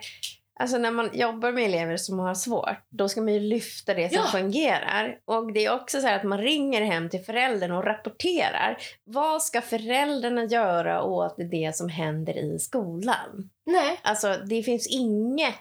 [0.61, 4.09] Alltså när man jobbar med elever som har svårt, då ska man ju lyfta det
[4.13, 4.31] som Ja.
[4.31, 5.19] fungerar.
[5.25, 8.79] Och det är också så här att man ringer hem till föräldern och rapporterar.
[9.05, 13.51] Vad ska föräldrarna göra åt det som händer i skolan?
[13.67, 14.01] Nej.
[14.03, 15.55] Alltså det finns inget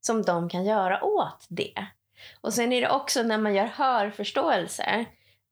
[0.00, 1.86] som de kan göra åt det.
[2.40, 5.04] Och sen är det också när man gör hörförståelse.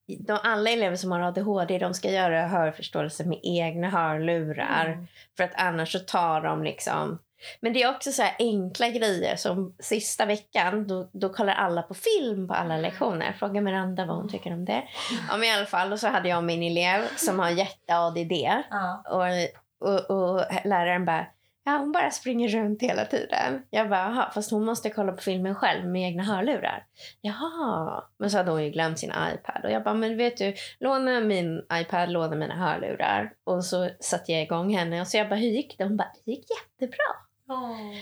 [0.07, 4.87] De, alla elever som har ADHD de ska göra hörförståelse med egna hörlurar.
[4.87, 5.07] Mm.
[5.37, 7.19] För att annars så tar de liksom...
[7.61, 11.83] Men det är också så här enkla grejer som sista veckan då, då kollar alla
[11.83, 13.33] på film på alla lektioner.
[13.33, 14.83] Fråga Miranda vad hon tycker om det.
[15.31, 18.33] Ja, men i alla fall, och så hade jag min elev som har jätte-ADD.
[18.71, 19.03] Ja.
[19.09, 21.27] Och, och, och läraren bara,
[21.65, 23.63] Ja, hon bara springer runt hela tiden.
[23.71, 26.87] Jag bara, jaha, fast hon måste kolla på filmen själv med egna hörlurar.
[27.21, 28.05] Jaha.
[28.19, 29.65] Men så hade hon ju glömt sin iPad.
[29.65, 33.33] Och jag bara, men vet du, låna min iPad, låna mina hörlurar.
[33.45, 35.85] Och så satte jag igång henne och så jag bara, hur gick det?
[35.85, 37.05] Hon bara, det gick jättebra.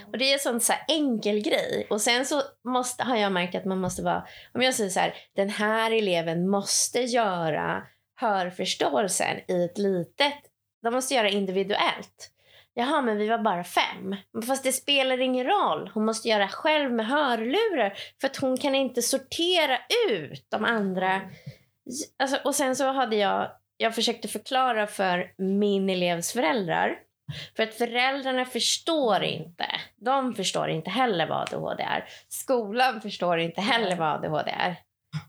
[0.06, 1.86] Och det är en sån så enkel grej.
[1.90, 5.00] Och sen så måste, har jag märkt att man måste vara, om jag säger så
[5.00, 7.82] här, den här eleven måste göra
[8.16, 10.34] hörförståelsen i ett litet,
[10.82, 12.32] de måste göra individuellt.
[12.80, 14.16] Jaha, men vi var bara fem.
[14.46, 15.90] Fast det spelar ingen roll.
[15.94, 19.78] Hon måste göra själv med hörlurar för att hon kan inte sortera
[20.10, 21.20] ut de andra.
[22.22, 26.98] Alltså, och sen så hade jag, jag försökte förklara för min elevs föräldrar.
[27.56, 29.66] För att föräldrarna förstår inte.
[29.96, 32.04] De förstår inte heller vad ADHD är.
[32.28, 34.76] Skolan förstår inte heller vad ADHD är.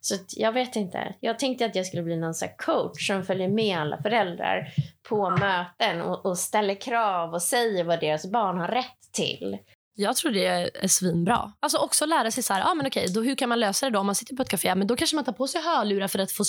[0.01, 1.15] Så jag vet inte.
[1.19, 4.73] Jag tänkte att jag skulle bli någon coach som följer med alla föräldrar
[5.09, 9.57] på möten och, och ställer krav och säger vad deras barn har rätt till.
[9.95, 11.53] Jag tror det är svinbra.
[11.59, 13.91] Alltså också lära sig så här, ah, men okej, då hur kan man lösa det
[13.91, 14.75] då om man sitter på ett café?
[14.75, 16.43] Men då kanske man tar på sig hörlurar för att få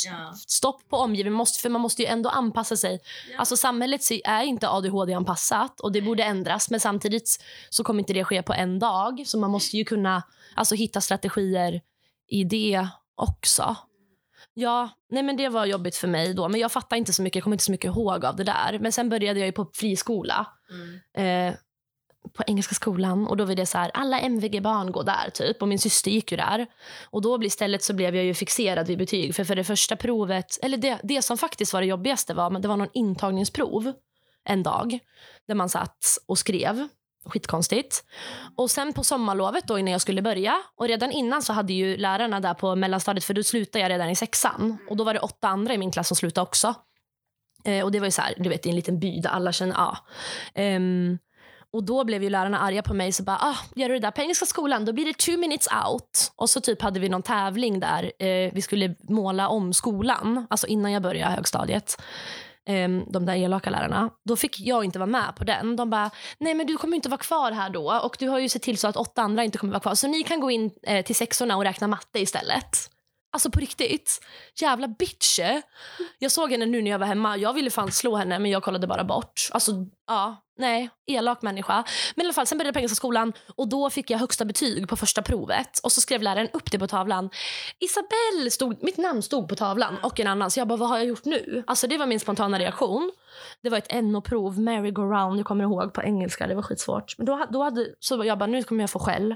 [0.47, 1.33] stopp på omgivningen.
[1.33, 3.01] Måste, för man måste ju ändå anpassa sig.
[3.39, 6.71] Alltså samhället är inte ADHD-anpassat och det borde ändras.
[6.71, 9.23] Men samtidigt så kommer inte det ske på en dag.
[9.27, 10.23] Så man måste ju kunna
[10.55, 11.81] alltså, hitta strategier
[12.29, 13.77] i det också.
[14.55, 16.49] Ja, nej men det var jobbigt för mig då.
[16.49, 18.79] Men jag fattar inte så mycket, jag kommer inte så mycket ihåg av det där.
[18.81, 20.47] Men sen började jag ju på friskola.
[21.17, 21.55] Eh,
[22.33, 25.69] på Engelska skolan och då var det så här, alla MVG-barn går där typ och
[25.69, 26.67] min syster gick ju där.
[27.11, 30.59] Och då istället så blev jag ju fixerad vid betyg för för det första provet,
[30.63, 33.93] eller det, det som faktiskt var det jobbigaste var, men det var någon intagningsprov
[34.45, 34.99] en dag
[35.49, 36.89] där man satt och skrev.
[37.25, 38.05] Skitkonstigt.
[38.57, 41.97] Och sen på sommarlovet då innan jag skulle börja och redan innan så hade ju
[41.97, 45.21] lärarna där på mellanstadiet för då slutade jag redan i sexan och då var det
[45.21, 46.75] åtta andra i min klass som slutade också.
[47.65, 49.53] Eh, och det var ju så här, du vet i en liten by där alla
[49.53, 49.99] känner, ja.
[50.55, 51.19] Ehm,
[51.73, 53.13] och då blev ju lärarna arga på mig.
[53.13, 55.69] Så bara, ah, gör du det där på Engelska skolan, då blir det two minutes
[55.87, 56.33] out.
[56.37, 58.13] Och så typ hade vi någon tävling där.
[58.19, 62.03] Eh, vi skulle måla om skolan, alltså innan jag började högstadiet.
[62.69, 64.11] Ehm, de där elaka lärarna.
[64.25, 65.77] Då fick jag inte vara med på den.
[65.77, 68.01] De bara, nej men du kommer inte vara kvar här då.
[68.05, 69.95] Och du har ju sett till så att åtta andra inte kommer vara kvar.
[69.95, 72.91] Så ni kan gå in eh, till sexorna och räkna matte istället.
[73.33, 74.21] Alltså på riktigt.
[74.61, 75.39] Jävla bitch.
[75.39, 75.61] Eh.
[76.19, 77.37] Jag såg henne nu när jag var hemma.
[77.37, 79.49] Jag ville fan slå henne men jag kollade bara bort.
[79.53, 79.73] Alltså,
[80.07, 80.91] ja, nej.
[81.07, 81.85] Elak människa.
[82.15, 84.45] Men i alla fall, sen började jag på Engelska skolan och då fick jag högsta
[84.45, 85.79] betyg på första provet.
[85.83, 87.31] Och så skrev läraren upp det på tavlan.
[87.79, 90.51] Isabelle stod, mitt namn stod på tavlan och en annan.
[90.51, 91.65] Så jag bara, vad har jag gjort nu?
[91.67, 93.13] Alltså det var min spontana reaktion.
[93.63, 96.47] Det var ett NO-prov, merry-go-round, jag kommer ihåg på engelska.
[96.47, 97.15] Det var skitsvårt.
[97.19, 99.35] Men då, då hade, så jag bara, nu kommer jag få skäll.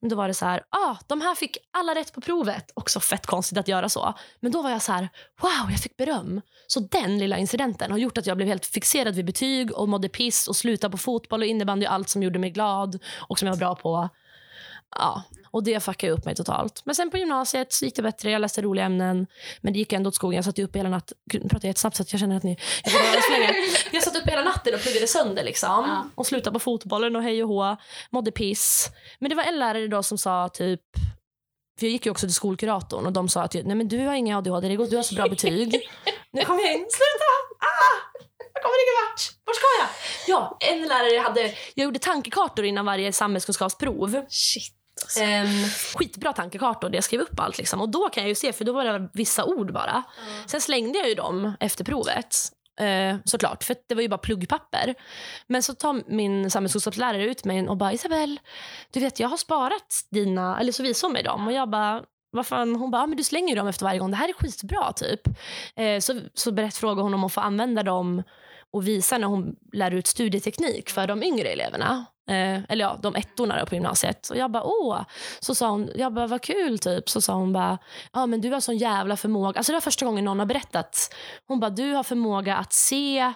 [0.00, 2.70] Men då var det så här, ah, de här fick alla rätt på provet.
[2.74, 4.14] Också fett konstigt att göra så.
[4.40, 5.08] Men då var jag så här,
[5.40, 6.40] wow, jag fick beröm.
[6.66, 10.08] Så den lilla incidenten har gjort att jag blev helt fixerad vid betyg och mådde
[10.08, 13.46] piss och slutade på fotboll och innebandy, och allt som gjorde mig glad och som
[13.46, 14.08] jag var bra på.
[14.90, 16.82] Ja, och det fuckade upp mig totalt.
[16.84, 18.30] Men sen på gymnasiet så gick det bättre.
[18.30, 19.26] Jag läste roliga ämnen.
[19.60, 20.36] Men det gick ändå åt skogen.
[20.36, 21.16] Jag satt uppe hela natten.
[21.32, 22.58] Pratar jag jättesnabbt så att jag känner att ni...
[22.84, 23.54] Jag,
[23.92, 25.68] jag satt uppe hela natten och pluggade sönder liksom.
[25.88, 26.04] Ja.
[26.14, 27.76] Och slutade på fotbollen och hej och hå.
[28.10, 28.88] Mådde piss.
[29.18, 30.80] Men det var en lärare då som sa typ...
[31.78, 34.14] För jag gick ju också till skolkuratorn och de sa att nej men du har
[34.14, 35.88] inga ADHD, det går- du har så bra betyg.
[36.32, 36.78] nu kommer jag in.
[36.78, 37.30] Sluta!
[37.58, 38.18] Ah!
[38.54, 39.20] Jag kommer ingen vart.
[39.44, 39.88] Vart ska jag?
[40.36, 41.40] Ja, en lärare hade...
[41.74, 44.24] Jag gjorde tankekartor innan varje samhällskunskapsprov.
[44.28, 44.72] Shit.
[45.20, 47.58] Um, skitbra tankekartor där jag skrev upp allt.
[47.58, 47.80] Liksom.
[47.80, 50.02] Och då kan jag ju se, för då var det vissa ord bara.
[50.46, 52.36] Sen slängde jag ju dem efter provet.
[52.80, 54.94] Eh, såklart, för det var ju bara pluggpapper.
[55.46, 58.40] Men så tar min samhällskunskapslärare ut mig och bara Isabel,
[58.90, 62.02] du vet jag har sparat dina, eller så visar hon mig dem och jag bara
[62.30, 62.76] vad fan?
[62.76, 64.10] Hon bara, ah, men du slänger ju dem efter varje gång.
[64.10, 65.20] Det här är skitbra typ.
[65.76, 68.22] Eh, så så berätt, frågade hon om att få använda dem
[68.76, 72.06] och visar när hon lär ut studieteknik för de yngre eleverna.
[72.28, 74.30] Eh, eller ja, de ettorna på gymnasiet.
[74.30, 75.02] Och jag bara, åh.
[75.40, 77.08] Så sa hon, jag bara, vad kul typ.
[77.08, 77.78] Så sa hon bara,
[78.12, 79.58] ja men du har sån jävla förmåga.
[79.58, 81.14] Alltså det var första gången någon har berättat.
[81.46, 83.32] Hon bara, du har förmåga att se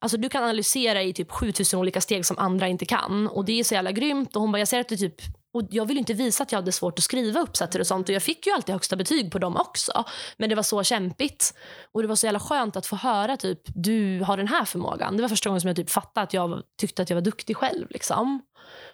[0.00, 3.28] Alltså du kan analysera i typ 7000 olika steg som andra inte kan.
[3.28, 4.36] Och det är så jävla grymt.
[4.36, 5.22] Och hon bara, jag ser att du typ...
[5.58, 8.08] Och jag ville inte visa att jag hade svårt att skriva uppsatser och sånt.
[8.08, 10.04] Och jag fick ju alltid högsta betyg på dem också.
[10.36, 11.54] Men det var så kämpigt.
[11.92, 15.16] Och det var så jävla skönt att få höra typ, du har den här förmågan.
[15.16, 17.56] Det var första gången som jag typ fattade att jag tyckte att jag var duktig
[17.56, 17.86] själv.
[17.90, 18.42] Liksom.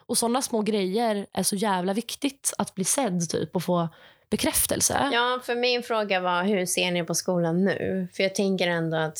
[0.07, 3.89] Och sådana små grejer är så jävla viktigt att bli sedd typ och få
[4.31, 5.11] bekräftelse.
[5.12, 8.09] Ja, för min fråga var hur ser ni på skolan nu?
[8.12, 9.19] För jag tänker ändå att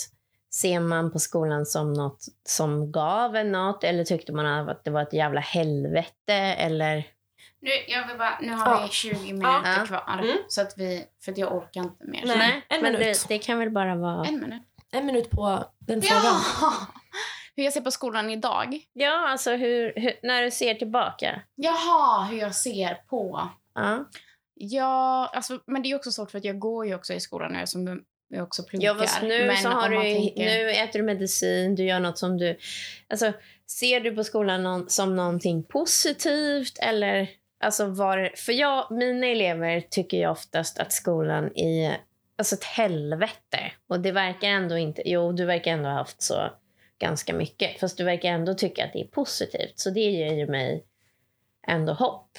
[0.55, 4.91] ser man på skolan som något som gav en något eller tyckte man att det
[4.91, 7.14] var ett jävla helvete eller?
[7.65, 8.83] Nu, jag vill bara, nu har Ja.
[8.83, 9.87] vi 20 minuter Ja.
[9.87, 10.19] kvar.
[10.23, 10.37] Mm.
[10.49, 12.23] Så att vi, för att jag orkar inte mer.
[12.27, 12.63] Nej.
[12.69, 13.25] en men minut.
[13.29, 14.27] det, det kan väl bara vara...
[14.27, 14.63] En minut.
[14.93, 16.23] En minut på den frågan.
[16.61, 16.73] Ja!
[17.57, 18.79] hur jag ser på skolan idag.
[18.93, 21.41] Ja, alltså hur, hur, när du ser tillbaka.
[21.55, 23.49] Jaha, hur jag ser på...
[23.75, 24.05] Ja.
[24.55, 27.53] Ja, alltså, men det är också svårt för att jag går ju också i skolan
[27.53, 28.87] nu som jag också pluggar.
[28.95, 31.85] Ja, fast nu men så har om du, man tänker- nu äter du medicin, du
[31.85, 32.59] gör något som du...
[33.09, 33.33] Alltså,
[33.67, 37.29] ser du på skolan någon, som någonting positivt eller...
[37.61, 41.97] Alltså var, för jag, mina elever tycker ju oftast att skolan är
[42.39, 43.73] alltså ett helvete.
[43.89, 45.03] Och det verkar ändå inte...
[45.05, 46.51] Jo, du verkar ändå ha haft så
[46.99, 47.81] ganska mycket.
[47.81, 49.79] Fast du verkar ändå tycka att det är positivt.
[49.79, 50.85] Så det ger ju mig
[51.67, 52.31] ändå hopp.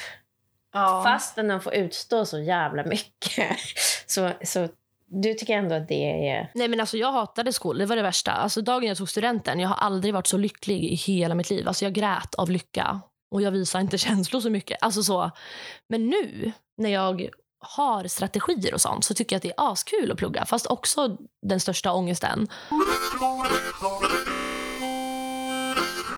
[0.74, 1.02] Ja.
[1.06, 3.58] Fastän de får utstå så jävla mycket.
[4.08, 4.68] Så, så
[5.08, 6.52] du tycker ändå att det är...
[6.54, 8.32] Nej men alltså jag hatade skolan, det var det värsta.
[8.32, 11.68] Alltså dagen jag tog studenten, jag har aldrig varit så lycklig i hela mitt liv.
[11.68, 13.02] Alltså jag grät av lycka
[13.32, 14.78] och jag visar inte känslor så mycket.
[14.82, 15.32] Alltså så.
[15.90, 20.12] Men nu när jag har strategier och sånt så tycker jag att det är askul
[20.12, 20.46] att plugga.
[20.46, 22.48] Fast också den största ångesten.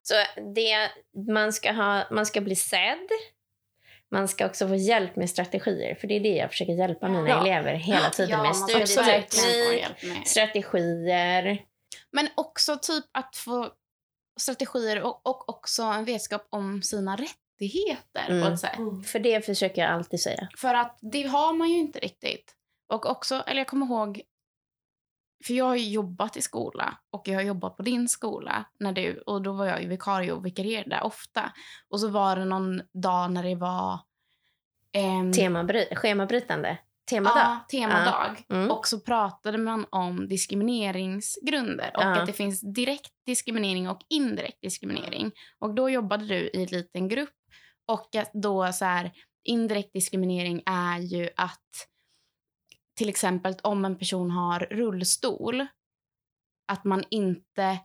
[0.03, 0.13] Så
[0.55, 0.91] det,
[1.33, 3.07] man, ska ha, man ska bli sedd.
[4.11, 5.95] Man ska också få hjälp med strategier.
[5.95, 7.41] För det är det jag försöker hjälpa mina Ja.
[7.41, 8.55] elever hela tiden ja, med.
[8.55, 11.61] Studieteknik, strategier.
[12.11, 13.69] Men också typ att få
[14.37, 18.41] strategier och, och också en vetskap om sina rättigheter Mm.
[18.41, 18.77] på ett sätt.
[19.05, 20.47] För det försöker jag alltid säga.
[20.57, 22.53] För att det har man ju inte riktigt.
[22.87, 24.21] Och också, eller jag kommer ihåg,
[25.45, 28.91] för jag har ju jobbat i skola och jag har jobbat på din skola när
[28.91, 31.53] du, och då var jag ju vikarie och vikarierade där ofta.
[31.89, 33.99] Och så var det någon dag när det var
[34.91, 36.77] ehm, Temabry, schemabrytande.
[37.09, 37.37] Temadag.
[37.37, 38.45] Ja, temadag.
[38.49, 38.71] Mm.
[38.71, 42.15] Och så pratade man om diskrimineringsgrunder och Ja.
[42.19, 45.31] att det finns direkt diskriminering och indirekt diskriminering.
[45.59, 47.33] Och då jobbade du i en liten grupp
[47.87, 49.11] och att då så här,
[49.43, 51.61] indirekt diskriminering är ju att
[52.97, 55.67] till exempel om en person har rullstol
[56.67, 57.79] att man inte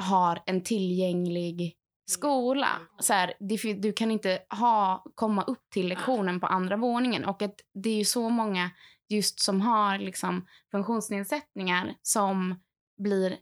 [0.00, 1.76] har en tillgänglig
[2.06, 2.68] skola.
[2.98, 7.24] Så här, det, du kan inte ha, komma upp till lektionen på andra våningen.
[7.24, 8.70] Och att det är ju så många
[9.08, 12.60] just som har liksom, funktionsnedsättningar som
[12.98, 13.36] blir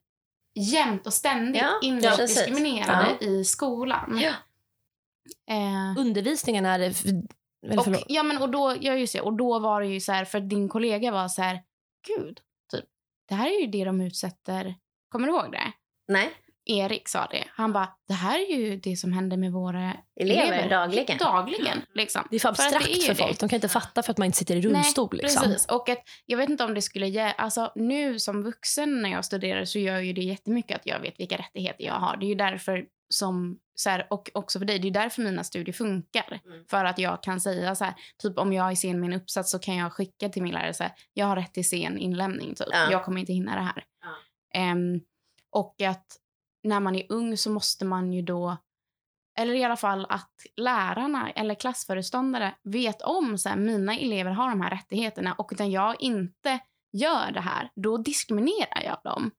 [0.55, 4.21] jämt och ständigt Ja, indirekt diskriminerade i skolan.
[4.23, 4.33] Ja.
[5.55, 6.81] Eh, Undervisningen är...
[6.81, 8.05] Eller och, förlåt.
[8.09, 10.41] ja, men, och, då, ja, just det, och då var det ju så här, för
[10.41, 11.62] din kollega var så här,
[12.09, 12.41] gud,
[12.73, 12.85] typ,
[13.29, 14.75] det här är ju det de utsätter,
[15.09, 15.73] kommer du ihåg det?
[16.09, 16.33] Nej,
[16.67, 17.45] Erik sa det.
[17.51, 21.19] Han bara, det här är ju det som händer med våra elever, dagligen.
[21.19, 21.83] dagligen.
[21.95, 22.29] Liksom.
[22.31, 23.29] Det är för För att det abstrakt är ju för, det.
[23.29, 23.41] folk.
[23.41, 25.09] De kan inte fatta för att man inte sitter i rullstol.
[25.12, 25.43] liksom.
[25.43, 25.67] Precis.
[25.67, 27.33] Och att, jag vet inte om det skulle ge...
[27.39, 31.21] Alltså, nu som vuxen när jag studerar så gör ju det jättemycket att jag vet
[31.21, 32.17] vilka rättigheter jag har.
[32.17, 33.59] Det är ju därför som...
[33.77, 36.41] Så här, och också för dig, det är därför mina studier funkar.
[36.45, 36.65] Mm.
[36.71, 39.51] För att jag kan säga så här, typ om jag är sen med en uppsats
[39.51, 42.55] så kan jag skicka till min lärare så här, jag har rätt till sen inlämning
[42.55, 42.69] typ.
[42.71, 42.91] Ja.
[42.91, 43.85] Jag kommer inte hinna det här.
[44.03, 44.61] Ja.
[44.61, 45.01] Ehm,
[45.51, 46.07] och att
[46.65, 48.57] när man är ung så måste man ju då
[49.39, 54.51] eller i alla fall att lärarna eller klassföreståndare vet om så här, mina elever har
[54.51, 56.59] de här rättigheterna och när jag inte
[56.93, 59.31] gör det här, då diskriminerar jag dem.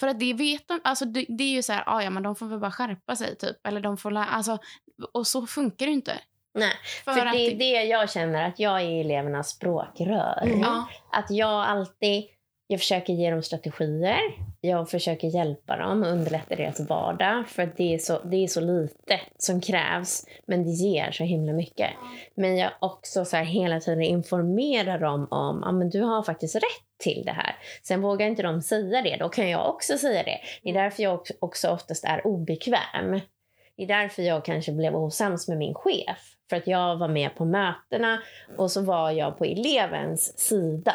[0.00, 2.22] För att det vet de, alltså det, det är ju så här, ah, ja men
[2.22, 3.66] de får väl bara skärpa sig typ.
[3.66, 4.58] Eller de får lära, alltså,
[5.12, 6.20] och så funkar det ju inte.
[6.54, 6.72] Nej,
[7.04, 10.42] för, att det är det jag känner, att jag är elevernas språkrör.
[10.42, 10.60] Mm.
[10.60, 12.24] Ja, Att jag alltid
[12.66, 14.20] jag försöker ge dem strategier.
[14.60, 17.48] Jag försöker hjälpa dem och underlätta deras vardag.
[17.48, 21.24] För att det är, så, det är så lite som krävs, men det ger så
[21.24, 21.90] himla mycket.
[22.34, 26.98] Men jag också så hela tiden informerar dem om att men du har faktiskt rätt
[26.98, 27.56] till det här.
[27.82, 30.38] Sen vågar inte de säga det, då kan jag också säga det.
[30.62, 33.20] Det är därför jag också oftast är obekväm.
[33.76, 36.32] Det är därför jag kanske blev osams med min chef.
[36.50, 38.22] För att jag var med på mötena
[38.56, 40.94] och så var jag på elevens sida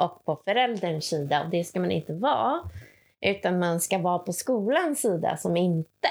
[0.00, 1.44] och på förälderns sida.
[1.44, 2.60] Och det ska man inte vara.
[3.20, 6.08] Utan man ska vara på skolans sida som inte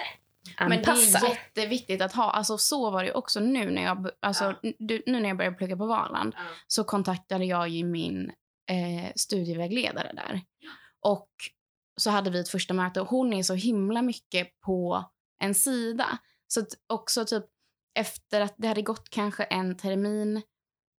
[0.59, 1.27] men det anpassar.
[1.27, 2.31] är jätteviktigt att ha.
[2.31, 5.77] Alltså så var det också nu när jag, alltså, du, nu när jag började plugga
[5.77, 6.33] på Valand.
[6.37, 6.41] Ja.
[6.67, 8.31] så kontaktade jag ju min
[8.69, 10.41] eh, studievägledare där.
[11.01, 11.29] Och
[11.97, 15.03] så hade vi ett första möte och hon är så himla mycket på
[15.39, 16.17] en sida.
[16.47, 17.45] Så också typ
[17.99, 20.41] efter att det hade gått kanske en termin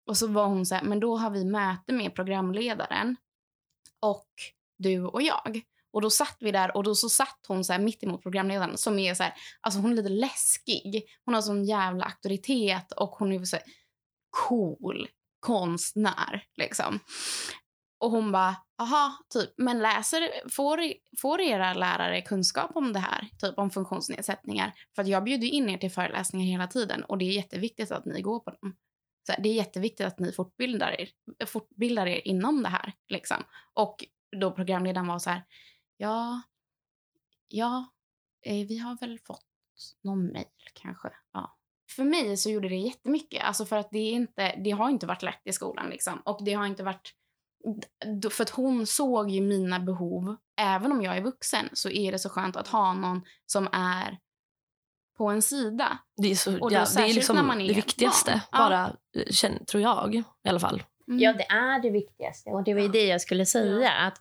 [0.09, 3.15] och så var hon så här, men då har vi möte med programledaren
[3.99, 4.27] och
[4.77, 5.61] du och jag.
[5.91, 8.77] Och då satt vi där och då så satt hon så här mitt emot programledaren
[8.77, 11.03] som är så här, alltså hon är lite läskig.
[11.25, 13.65] Hon har sån jävla auktoritet och hon är så här
[14.29, 15.07] cool
[15.39, 16.99] konstnär liksom.
[17.99, 20.79] Och hon bara, aha, typ, men läser, får,
[21.21, 23.27] får era lärare kunskap om det här?
[23.41, 24.73] Typ om funktionsnedsättningar?
[24.95, 28.05] För att jag bjuder in er till föreläsningar hela tiden och det är jätteviktigt att
[28.05, 28.75] ni går på dem.
[29.29, 31.09] Så här, det är jätteviktigt att ni fortbildar er,
[31.45, 32.93] fortbildar er inom det här.
[33.07, 33.37] Liksom.
[33.73, 34.05] Och
[34.39, 35.43] då programledaren var så här,
[35.97, 36.41] ja,
[37.47, 37.85] ja,
[38.45, 39.45] eh, vi har väl fått
[40.03, 41.09] någon mejl kanske.
[41.33, 41.57] Ja.
[41.95, 43.43] För mig så gjorde det jättemycket.
[43.43, 45.89] Alltså för att det, är inte, det har inte varit lätt i skolan.
[45.89, 46.21] Liksom.
[46.25, 47.13] Och det har inte varit...
[48.31, 50.35] För att hon såg ju mina behov.
[50.61, 54.19] Även om jag är vuxen så är det så skönt att ha någon som är
[55.19, 55.97] på en sida.
[56.17, 58.41] Det är, så, Och då ja, det är liksom när man är det viktigaste, barn.
[58.51, 58.57] Ja.
[58.57, 60.83] bara, eh, tror jag i alla fall.
[61.07, 61.19] Mm.
[61.19, 62.49] Ja, det är det viktigaste.
[62.49, 63.91] Och det var ju det jag skulle säga.
[63.91, 64.17] Att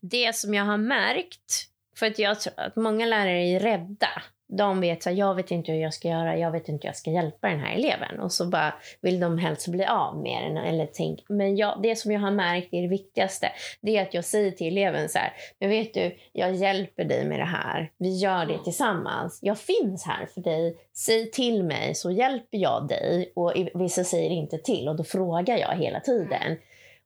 [0.00, 4.22] det som jag har märkt, för att jag tror att många lärare är rädda.
[4.48, 6.96] De vet att jag vet inte hur jag ska göra, jag vet inte hur jag
[6.96, 8.20] ska hjälpa den här eleven.
[8.20, 10.56] Och så bara vill de helst bli av med den.
[10.56, 11.24] Eller tänk.
[11.28, 13.52] Men jag, det som jag har märkt är det viktigaste.
[13.80, 17.24] Det är att jag säger till eleven så här, men vet du, jag hjälper dig
[17.24, 17.90] med det här.
[17.98, 19.38] Vi gör det tillsammans.
[19.42, 20.76] Jag finns här för dig.
[20.92, 23.32] Säg till mig så hjälper jag dig.
[23.36, 26.56] Och vissa säger inte till och då frågar jag hela tiden.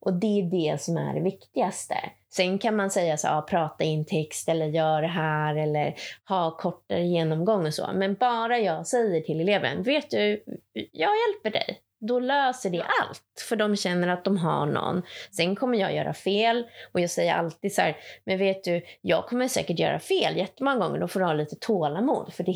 [0.01, 1.95] Och det är det som är det viktigaste.
[2.35, 5.95] Sen kan man säga så, ja, prata in text eller gör det här eller
[6.29, 7.91] ha kortare genomgång och så.
[7.95, 11.81] Men bara jag säger till eleven, vet du, jag hjälper dig.
[12.09, 15.03] Då löser det allt, för de känner att de har någon.
[15.31, 19.27] Sen kommer jag göra fel och jag säger alltid så här, men vet du, jag
[19.27, 21.01] kommer säkert göra fel jättemånga gånger.
[21.01, 22.53] Då får du ha lite tålamod, för det,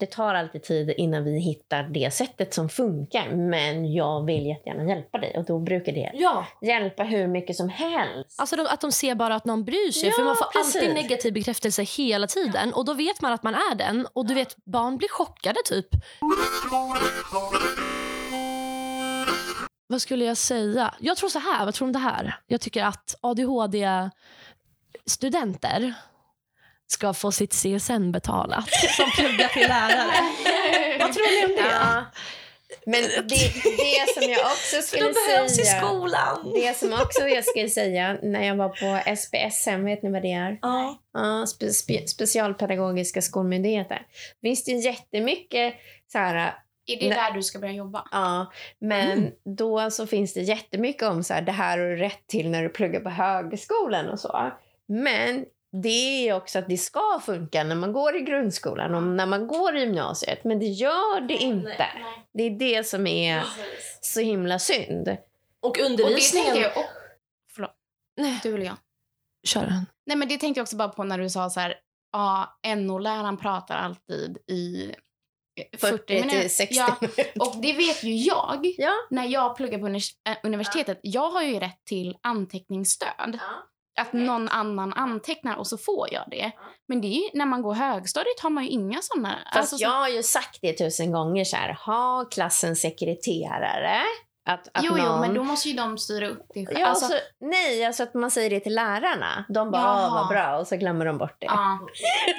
[0.00, 3.30] det tar alltid tid innan vi hittar det sättet som funkar.
[3.34, 6.46] Men jag vill jättegärna hjälpa dig och då brukar det Ja.
[6.62, 8.40] hjälpa hur mycket som helst.
[8.40, 10.08] Alltså de, att de ser bara att någon bryr sig.
[10.08, 10.76] Ja, för man får precis.
[10.76, 12.72] alltid negativ bekräftelse hela tiden.
[12.72, 14.06] Och då vet man att man är den.
[14.12, 15.86] Och du vet, barn blir chockade typ.
[19.86, 20.94] Vad skulle jag säga?
[21.00, 21.64] Jag tror så här.
[21.64, 22.36] Vad tror du om det här?
[22.46, 25.94] Jag tycker att ADHD-studenter
[26.92, 30.14] ska få sitt CSN betalat som pluggar till lärare.
[31.00, 31.70] Vad tror ni om det?
[31.72, 32.04] Ja.
[32.86, 35.80] Men det, det som jag också skulle de behövs i säga...
[35.80, 36.52] skolan.
[36.54, 40.32] Det som också jag skulle säga när jag var på SPSM, vet ni vad det
[40.32, 40.58] är?
[40.62, 40.98] Ja.
[41.14, 44.02] Ja, spe, spe, specialpedagogiska skolmyndigheter.
[44.40, 45.74] Visst, det jättemycket
[46.12, 46.54] så här,
[46.86, 48.04] Är det där du ska börja jobba?
[48.12, 49.30] ja, men Mm.
[49.56, 52.62] då så finns det jättemycket om så här, det här har du rätt till när
[52.62, 54.50] du pluggar på högskolan och så.
[54.88, 59.26] Men det är också att det ska funka när man går i grundskolan och när
[59.26, 60.44] man går i gymnasiet.
[60.44, 61.86] Men det gör det inte.
[62.32, 63.44] Det är det som är
[64.00, 65.08] så himla synd.
[65.62, 66.56] Och Och det undervisningen...
[66.56, 66.72] jag...
[67.54, 67.74] Förlåt.
[68.16, 68.40] Nej.
[68.42, 68.76] Du eller jag?
[69.46, 69.86] Kör den.
[70.06, 71.74] Nej, men det tänkte jag också bara på när du sa så här,
[72.12, 74.94] ja, NO-läraren pratar alltid i
[75.78, 76.48] 40, 40 till minuter.
[76.48, 77.26] 60 Ja, minuter.
[77.40, 78.74] och det vet ju jag.
[78.78, 78.92] Ja.
[79.10, 83.38] När jag pluggar på äh, universitetet, jag har ju rätt till anteckningsstöd.
[84.00, 86.52] Att någon annan antecknar och så får jag det.
[86.88, 89.38] Men det är ju, när man går högstadiet har man ju inga såna.
[89.44, 94.00] Fast alltså, så- jag har ju sagt det tusen gånger så här, ha klassens sekreterare.
[94.50, 95.20] Att, att jo, jo, någon...
[95.20, 96.78] men då måste ju de styra upp det själv.
[96.78, 99.44] Ja, alltså, alltså, nej, alltså att man säger det till lärarna.
[99.48, 100.06] De bara, Jaha.
[100.06, 101.46] ah, vad bra, och så glömmer de bort det.
[101.46, 101.78] ja.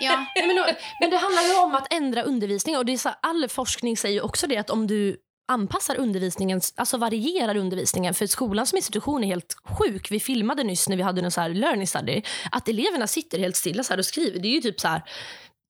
[0.02, 0.26] ja.
[0.36, 0.66] Nej, men, då-
[1.02, 2.78] men det handlar ju om att ändra undervisning.
[2.78, 5.18] Och det är så, all forskning säger ju också det att om du
[5.52, 8.14] anpassar undervisningen, alltså varierar undervisningen.
[8.14, 10.12] För skolan som institution är helt sjuk.
[10.12, 12.22] Vi filmade nyss när vi hade en så här learning study
[12.52, 14.40] att eleverna sitter helt stilla så här och skriver.
[14.40, 15.04] Det är ju typ så här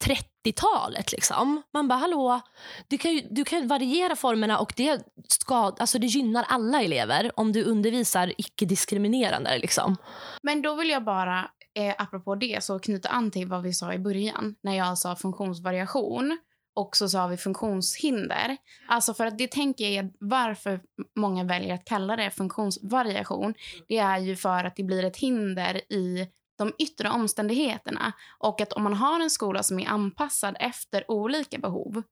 [0.02, 1.62] 30-talet liksom.
[1.74, 2.42] Man bara hallå,
[2.88, 7.40] du kan ju, du kan variera formerna och det, ska, alltså det gynnar alla elever
[7.40, 9.98] om du undervisar icke-diskriminerande liksom.
[10.44, 13.94] Men då vill jag bara, eh, apropå det, så knyta an till vad vi sa
[13.94, 14.56] i början.
[14.64, 16.38] När jag sa funktionsvariation
[16.76, 18.58] och så sa vi funktionshinder.
[18.88, 20.82] Alltså för att det tänker jag är varför
[21.16, 23.54] många väljer att kalla det funktionsvariation.
[23.88, 28.14] Det är ju för att det blir ett hinder i de yttre omständigheterna.
[28.40, 32.04] Och att om man har en skola som är anpassad efter olika behov,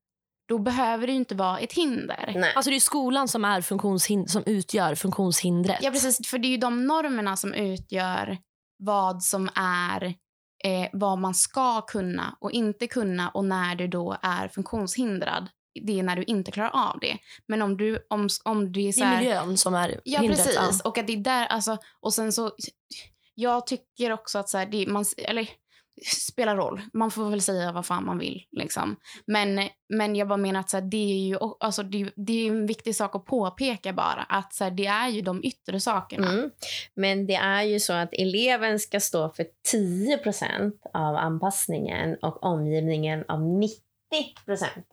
[0.47, 2.33] då behöver det ju inte vara ett hinder.
[2.35, 2.53] Nej.
[2.55, 5.79] Alltså det är skolan som, är funktionshin- som utgör funktionshindret.
[5.81, 6.27] Ja, precis.
[6.29, 8.37] För det är ju de normerna som utgör
[8.83, 10.15] vad som är
[10.63, 15.47] eh, vad man ska kunna och inte kunna och när du då är funktionshindrad.
[15.85, 17.17] Det är när du inte klarar av det.
[17.47, 20.19] Men om du om, om det är så Det är här, miljön som är Ja,
[20.21, 20.45] hindret.
[20.45, 20.81] precis.
[20.81, 22.51] Och att det är där, alltså, och sen så,
[23.35, 25.49] jag tycker också att så här, det, man, eller
[26.05, 26.81] spelar roll.
[26.93, 28.43] Man får väl säga vad fan man vill.
[28.51, 28.95] Liksom.
[29.25, 32.47] Men, men jag bara menar att så här, det är ju alltså, det, det är
[32.47, 34.25] en viktig sak att påpeka bara.
[34.29, 36.29] Att så här, det är ju de yttre sakerna.
[36.29, 36.51] Mm.
[36.95, 43.25] Men det är ju så att eleven ska stå för 10% av anpassningen och omgivningen
[43.27, 43.69] av 90%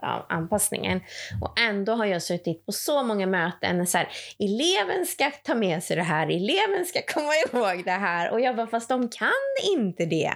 [0.02, 1.00] av anpassningen.
[1.42, 5.82] Och ändå har jag suttit på så många möten så här, eleven ska ta med
[5.82, 8.30] sig det här, eleven ska komma ihåg det här.
[8.32, 9.30] Och jag bara, fast de kan
[9.74, 10.34] inte det.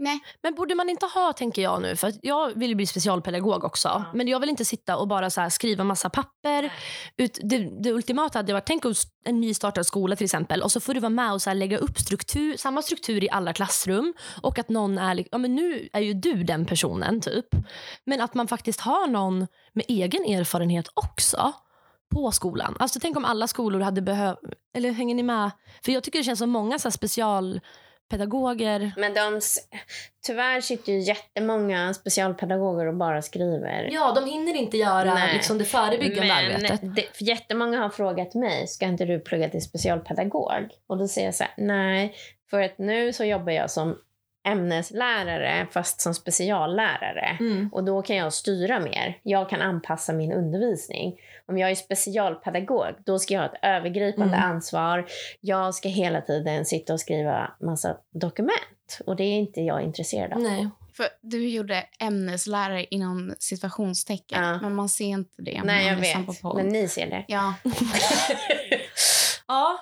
[0.00, 0.20] Nej.
[0.42, 3.88] Men borde man inte ha, tänker jag nu, för jag vill ju bli specialpedagog också.
[3.88, 4.04] Ja.
[4.14, 6.72] Men jag vill inte sitta och bara så skriva massa papper.
[7.16, 8.84] Ut, det, det ultimata hade varit, tänk
[9.24, 11.98] en nystartad skola till exempel och så får du vara med och så lägga upp
[11.98, 16.14] struktur, samma struktur i alla klassrum och att någon är, ja men nu är ju
[16.14, 17.46] du den personen typ.
[18.04, 21.52] Men att man faktiskt har någon med egen erfarenhet också
[22.14, 22.76] på skolan.
[22.78, 24.38] Alltså tänk om alla skolor hade behövt,
[24.74, 25.50] eller hänger ni med?
[25.84, 26.90] För jag tycker det känns som många så här
[28.08, 29.40] specialpedagoger Men de,
[30.26, 33.88] tyvärr sitter ju jättemånga specialpedagoger och bara skriver.
[33.92, 35.34] Ja, de hinner inte göra Nej.
[35.34, 36.94] liksom, det förebyggande Men arbetet.
[36.96, 40.68] det, för jättemånga har frågat mig, ska inte du plugga till specialpedagog?
[40.86, 42.14] Och då säger jag så här, nej,
[42.50, 43.98] för att nu så jobbar jag som
[44.46, 47.36] ämneslärare fast som speciallärare.
[47.40, 47.68] Mm.
[47.72, 49.18] Och då kan jag styra mer.
[49.22, 51.20] Jag kan anpassa min undervisning.
[51.46, 54.50] Om jag är specialpedagog, då ska jag ha ett övergripande Mm.
[54.50, 55.06] ansvar.
[55.40, 58.98] Jag ska hela tiden sitta och skriva massa dokument.
[59.06, 60.40] Och det är inte jag intresserad av.
[60.40, 60.68] Nej.
[60.96, 64.44] För du gjorde ämneslärare inom situationstecken.
[64.44, 64.58] Ja.
[64.62, 65.60] Men man ser inte det.
[65.64, 66.42] Nej, jag vet.
[66.54, 67.24] Men ni ser det.
[67.28, 67.54] Ja.
[69.50, 69.78] Ja.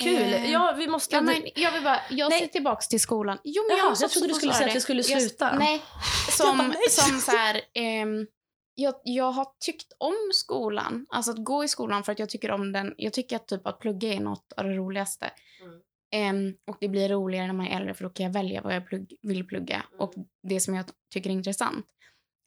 [0.00, 0.32] Kul.
[0.32, 1.14] Eh, Ja, vi måste...
[1.16, 2.40] Ja, men jag vill bara, jag Nej.
[2.40, 3.38] ser tillbaks till skolan.
[3.44, 4.74] Jo, men Jaha, jag, jag trodde du skulle säga att det.
[4.74, 5.58] vi skulle Jag- sluta.
[5.58, 5.82] nej,
[6.26, 6.76] Jag som, bara, nej.
[6.90, 8.26] som så här, ehm,
[8.74, 11.06] jag, jag har tyckt om skolan.
[11.08, 12.94] Alltså att gå i skolan för att jag tycker om den.
[12.96, 15.30] Jag tycker att typ att plugga är något av det roligaste.
[15.62, 15.80] Mm.
[16.12, 18.74] Ehm, och det blir roligare när man är äldre för då kan jag välja vad
[18.74, 20.00] jag plugg, vill plugga Mm.
[20.00, 20.14] och
[20.48, 21.86] det som jag tycker är intressant.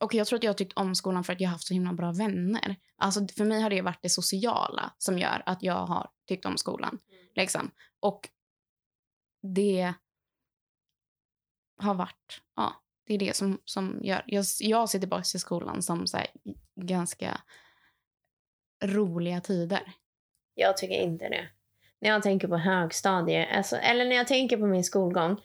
[0.04, 1.74] Och jag tror att jag har tyckt om skolan för att jag har haft så
[1.74, 2.76] himla bra vänner.
[2.98, 6.58] Alltså för mig har det varit det sociala som gör att jag har tyckt om
[6.58, 7.00] skolan.
[7.36, 7.72] Liksom.
[8.00, 8.30] Och
[9.42, 9.94] det
[11.78, 12.74] har varit, ja,
[13.08, 16.28] det är det som, som gör, jag, jag ser tillbaka till skolan som så här,
[16.76, 17.42] ganska
[18.84, 19.94] roliga tider.
[20.54, 21.50] Jag tycker inte det.
[22.00, 25.42] När jag tänker på högstadiet, alltså, eller när jag tänker på min skolgång.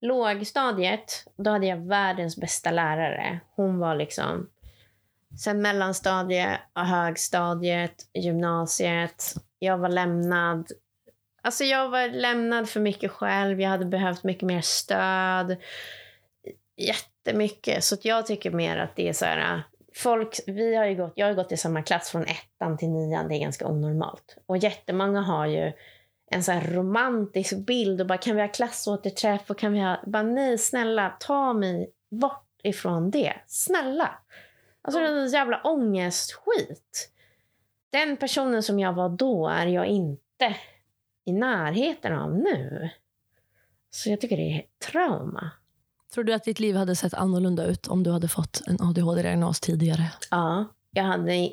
[0.00, 3.40] Lågstadiet, då hade jag världens bästa lärare.
[3.56, 4.50] Hon var liksom...
[5.44, 9.34] Sen mellanstadiet, och högstadiet, gymnasiet.
[9.58, 10.72] Jag var lämnad.
[11.42, 13.60] Alltså jag var lämnad för mycket själv.
[13.60, 15.56] Jag hade behövt mycket mer stöd.
[16.76, 17.84] Jättemycket.
[17.84, 19.54] Så att jag tycker mer att det är så här...
[19.54, 19.60] Äh,
[19.94, 23.28] folk, vi har ju gått, jag har gått i samma klass från ettan till nian.
[23.28, 24.36] Det är ganska onormalt.
[24.46, 25.72] Och jättemånga har ju
[26.30, 30.00] en så här romantisk bild och bara kan vi ha klassåterträff och kan vi ha...
[30.06, 33.34] Bara nej, snälla, ta mig bort ifrån det.
[33.46, 34.18] Snälla.
[34.82, 37.10] Alltså det jävla ångestskit.
[37.90, 40.56] Den personen som jag var då är jag inte
[41.24, 42.90] i närheten av nu.
[43.90, 44.62] Så jag tycker det är
[44.92, 45.50] trauma.
[46.14, 49.60] Tror du att ditt liv hade sett annorlunda ut om du hade fått en ADHD-diagnos
[49.60, 50.12] tidigare?
[50.30, 51.50] Ja, jag hade,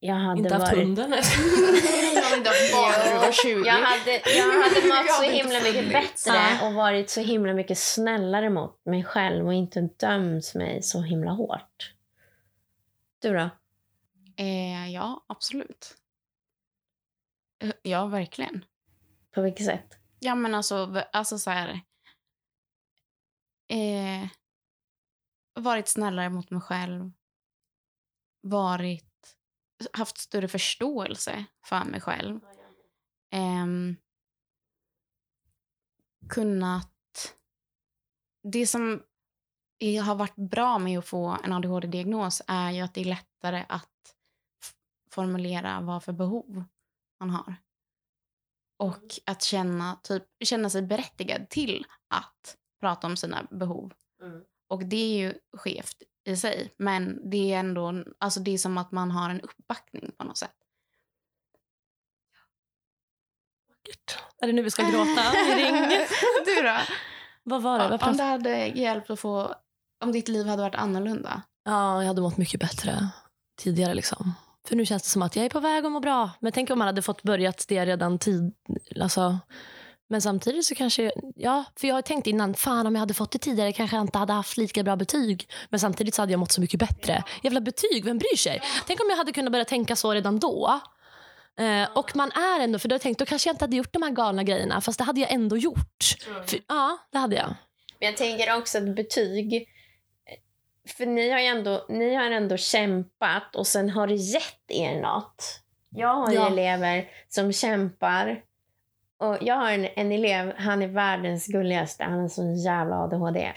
[0.00, 0.84] jag hade Inte haft varit...
[0.84, 1.14] hunden?
[2.72, 3.32] Ja,
[3.66, 8.50] Jag hade, jag hade mått så himla mycket bättre och varit så himla mycket snällare
[8.50, 11.94] mot mig själv och inte dömt mig så himla hårt.
[13.22, 13.50] Du då?
[14.36, 15.94] Eh, ja, absolut.
[17.62, 18.64] Eh, Ja, verkligen.
[19.34, 19.98] På vilket sätt?
[20.18, 21.80] Ja, men alltså, alltså så här...
[23.68, 24.28] Eh,
[25.54, 27.12] varit snällare mot mig själv.
[28.40, 29.04] Varit...
[29.92, 32.40] Haft större förståelse för mig själv.
[33.30, 33.96] Ehm,
[36.28, 37.34] kunnat...
[38.42, 39.02] Det som
[40.04, 44.16] har varit bra med att få en ADHD-diagnos är ju att det är lättare att
[45.10, 46.64] formulera vad för behov
[47.20, 47.54] man har.
[48.78, 53.92] Och att känna, typ, känna sig berättigad till att prata om sina behov.
[54.22, 54.42] Mm.
[54.68, 58.78] Och det är ju skevt i sig, men det är ändå alltså det är som
[58.78, 60.54] att man har en uppbackning på något sätt.
[64.40, 65.22] Är det nu vi ska gråta?
[65.46, 66.08] Vi ringer.
[66.44, 66.78] du då?
[67.42, 68.06] Vad var det?
[68.06, 69.54] Om det hade hjälpt att få...
[70.04, 71.42] Om ditt liv hade varit annorlunda.
[71.64, 73.08] Ja, jag hade mått mycket bättre
[73.58, 73.94] tidigare.
[73.94, 74.34] Liksom.
[74.68, 76.30] För nu känns det som att jag är på väg att må bra.
[76.40, 78.52] Men tänk om man hade fått börjat det redan tid.
[79.00, 79.38] Alltså.
[80.08, 81.12] Men samtidigt så kanske...
[81.34, 84.02] Ja, för jag har tänkt innan, fan om jag hade fått det tidigare kanske jag
[84.04, 85.50] inte hade haft lika bra betyg.
[85.68, 87.24] Men samtidigt så hade jag mått så mycket bättre.
[87.42, 88.62] Jävla betyg, vem bryr sig?
[88.86, 90.80] Tänk om jag hade kunnat börja tänka så redan då.
[91.58, 93.76] Eh, och man är ändå, för då har jag tänkt, då kanske jag inte hade
[93.76, 94.80] gjort de här galna grejerna.
[94.80, 96.04] Fast det hade jag ändå gjort.
[96.46, 97.54] För, ja, det hade jag.
[98.00, 99.68] Men jag tänker också att betyg...
[100.96, 105.00] För ni har ju ändå, ni har ändå kämpat och sen har det gett er
[105.00, 105.60] något.
[105.90, 106.46] Jag har ju Ja.
[106.46, 108.42] elever som kämpar.
[109.20, 112.04] Och jag har en, en elev, han är världens gulligaste.
[112.04, 113.52] Han är så jävla ADHD.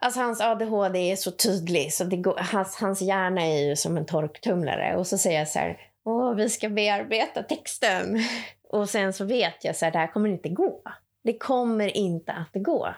[0.00, 1.92] Alltså hans ADHD är så tydlig.
[1.92, 4.96] Så det går, hans, hans hjärna är ju som en torktumlare.
[4.96, 8.18] Och så säger jag så här, åh vi ska bearbeta texten.
[8.70, 10.82] Och sen så vet jag så här, det här kommer inte gå.
[11.24, 12.94] Det kommer inte att gå.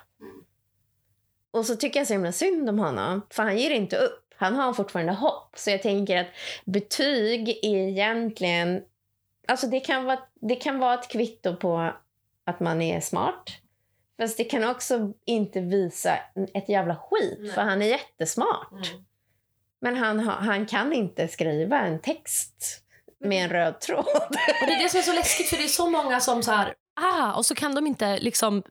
[1.57, 4.35] Och så tycker jag så himla synd om honom, för han ger inte upp.
[4.37, 5.55] Han har fortfarande hopp.
[5.57, 6.27] Så jag tänker att
[6.65, 8.83] betyg är egentligen...
[9.49, 11.93] Alltså det kan vara, det kan vara ett kvitto på
[12.45, 13.51] att man är smart.
[14.21, 16.19] Fast det kan också inte visa
[16.55, 17.53] ett jävla skit, Nej.
[17.53, 18.73] för han är jättesmart.
[18.73, 19.05] Mm.
[19.81, 22.83] Men han, han kan inte skriva en text
[23.19, 24.07] med en röd tråd.
[24.61, 26.53] Och det är det som är så läskigt för det är så många som så
[26.53, 28.63] här, ah, och så kan de inte liksom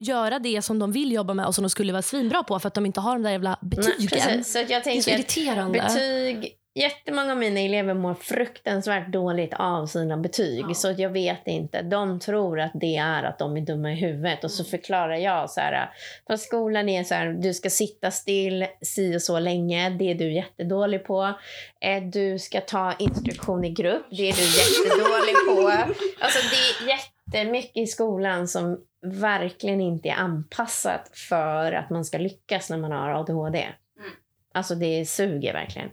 [0.00, 2.68] göra det som de vill jobba med och som de skulle vara svinbra på för
[2.68, 4.20] att de inte har de där jävla betygen.
[4.26, 4.44] Nej.
[4.44, 5.78] Så jag det är så tänker irriterande.
[5.80, 6.54] betyg...
[6.74, 10.64] Jättemånga av mina elever mår fruktansvärt dåligt av sina betyg.
[10.68, 10.74] Ja.
[10.74, 11.82] Så jag vet inte.
[11.82, 14.44] De tror att det är att de är dumma i huvudet.
[14.44, 14.70] Och så Mm.
[14.70, 15.90] förklarar jag så här.
[16.28, 17.26] Fast skolan är så här.
[17.32, 19.90] Du ska sitta still si och så länge.
[19.90, 21.34] Det är du jättedålig på.
[21.80, 24.06] Eh, Du ska ta instruktion i grupp.
[24.10, 25.68] Det är du jättedålig på.
[26.20, 26.88] Alltså det är
[27.32, 32.92] jättemycket i skolan som verkligen inte är anpassat för att man ska lyckas när man
[32.92, 33.58] har ADHD.
[33.58, 34.10] Mm.
[34.54, 35.90] Alltså det suger verkligen.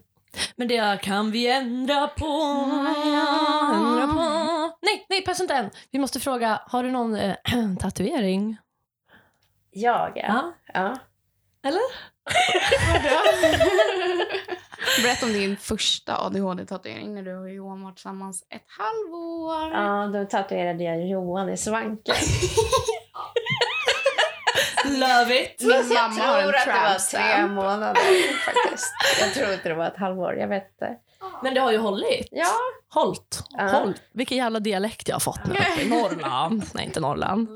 [0.56, 2.26] Men det kan vi ändra på.
[3.74, 4.76] Ändra på.
[4.82, 5.70] Nej, nej, pass inte än.
[5.92, 7.36] Vi måste fråga, har du någon eh,
[7.80, 8.58] tatuering?
[9.72, 10.24] Jag ja.
[10.26, 10.54] Ja.
[10.74, 10.98] ja.
[11.64, 11.82] Eller?
[15.04, 19.72] Berätta om din första ADHD-tatuering när du och Johan var tillsammans ett halvår.
[19.72, 22.16] Ja, då tatuerade jag Johan i svanken.
[24.86, 25.62] Love it.
[25.62, 27.96] Min Fast jag mamma har en tror att det var tre månader
[28.46, 28.94] faktiskt.
[29.20, 30.96] Jag tror inte det var ett halvår, jag vet inte.
[31.44, 32.28] Men det har ju hållit.
[32.32, 32.48] Ja.
[32.90, 33.44] Hållt.
[33.50, 33.64] Ja.
[33.68, 34.02] Hållt.
[34.14, 36.64] Vilken jävla dialekt jag har fått nu i Norrland.
[36.74, 37.48] Nej, inte Norrland.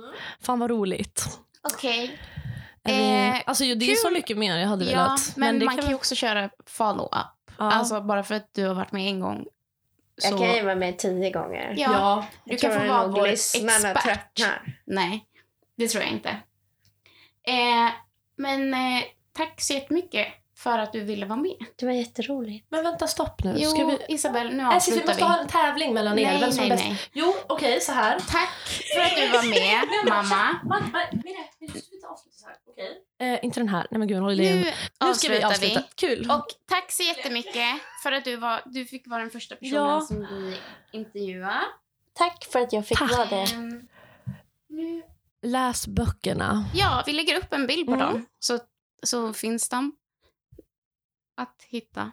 [0.41, 1.25] Fan vad roligt.
[1.73, 2.03] Okej.
[2.03, 2.48] Är
[2.83, 4.13] vi- Eh, alltså, det är så kul.
[4.13, 5.33] mycket mer jag hade Ja, velat.
[5.35, 7.11] men, det man kan vi- ju också köra follow-up.
[7.57, 7.71] Ja.
[7.71, 9.45] Alltså bara för att du har varit med en gång.
[10.21, 11.73] Så, Jag kan ju vara med tio gånger.
[11.77, 12.25] ja, ja.
[12.45, 14.03] du Jag kan få vara vår expert.
[14.03, 14.77] tröttnar.
[14.85, 15.25] Nej,
[15.77, 16.29] det tror jag inte.
[17.47, 17.91] Eh,
[18.35, 19.03] men eh,
[19.33, 20.27] tack så jättemycket
[20.57, 21.55] för att du ville vara med.
[21.75, 22.65] Det var jätteroligt.
[22.69, 23.55] Men vänta, stopp nu.
[23.57, 23.97] Jo, Ska vi...
[24.09, 25.29] Isabel, nu vi avslutar måste vi.
[25.29, 26.25] ha en tävling mellan er.
[26.31, 26.85] Nej, Vem som nej, är bäst.
[26.89, 26.99] nej.
[27.13, 28.19] Jo, okej, så här.
[28.19, 28.49] Tack
[28.93, 30.59] för att du var med, mamma.
[30.65, 31.01] Man, man,
[31.59, 32.55] vi måste avsluta så här.
[32.79, 33.03] Okej.
[33.33, 33.87] Eh, inte den här.
[33.91, 34.65] Nej men gud, håll Nu
[35.05, 35.79] Nu ska vi avsluta.
[35.79, 35.85] vi.
[35.95, 36.31] Kul.
[36.31, 37.65] Och tack så jättemycket
[38.03, 40.01] för att du, var, du fick vara den första personen Ja.
[40.01, 40.57] som vi
[40.91, 41.61] intervjuade.
[42.13, 43.11] Tack för att jag fick Tack.
[43.11, 43.43] vara det.
[43.53, 43.87] Ehm,
[44.69, 45.01] nu.
[45.41, 46.65] Läs böckerna.
[46.73, 48.05] Ja, vi lägger upp en bild på Mm.
[48.07, 48.59] dem så,
[49.03, 49.95] så finns de
[51.37, 52.11] att hitta.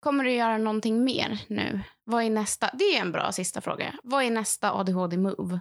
[0.00, 1.80] Kommer du göra någonting mer nu?
[2.04, 2.70] Vad är nästa?
[2.74, 3.94] Det är en bra sista fråga.
[4.02, 5.60] Vad är nästa ADHD-move?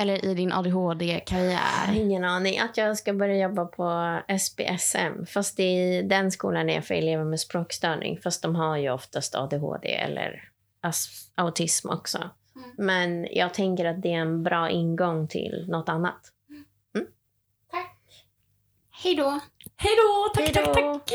[0.00, 1.94] Eller i din ADHD-karriär?
[1.94, 2.58] Ingen aning.
[2.58, 5.26] Att jag ska börja jobba på SPSM.
[5.26, 8.20] Fast det är, den skolan är för elever med språkstörning.
[8.22, 10.48] Fast de har ju oftast ADHD eller
[11.34, 12.18] autism också.
[12.18, 12.70] Mm.
[12.76, 16.20] Men jag tänker att det är en bra ingång till något annat.
[17.70, 17.98] Tack.
[19.02, 19.40] Hej då.
[19.76, 20.32] Hej då!
[20.34, 20.74] Tack, Hej då.
[20.74, 21.12] tack, tack!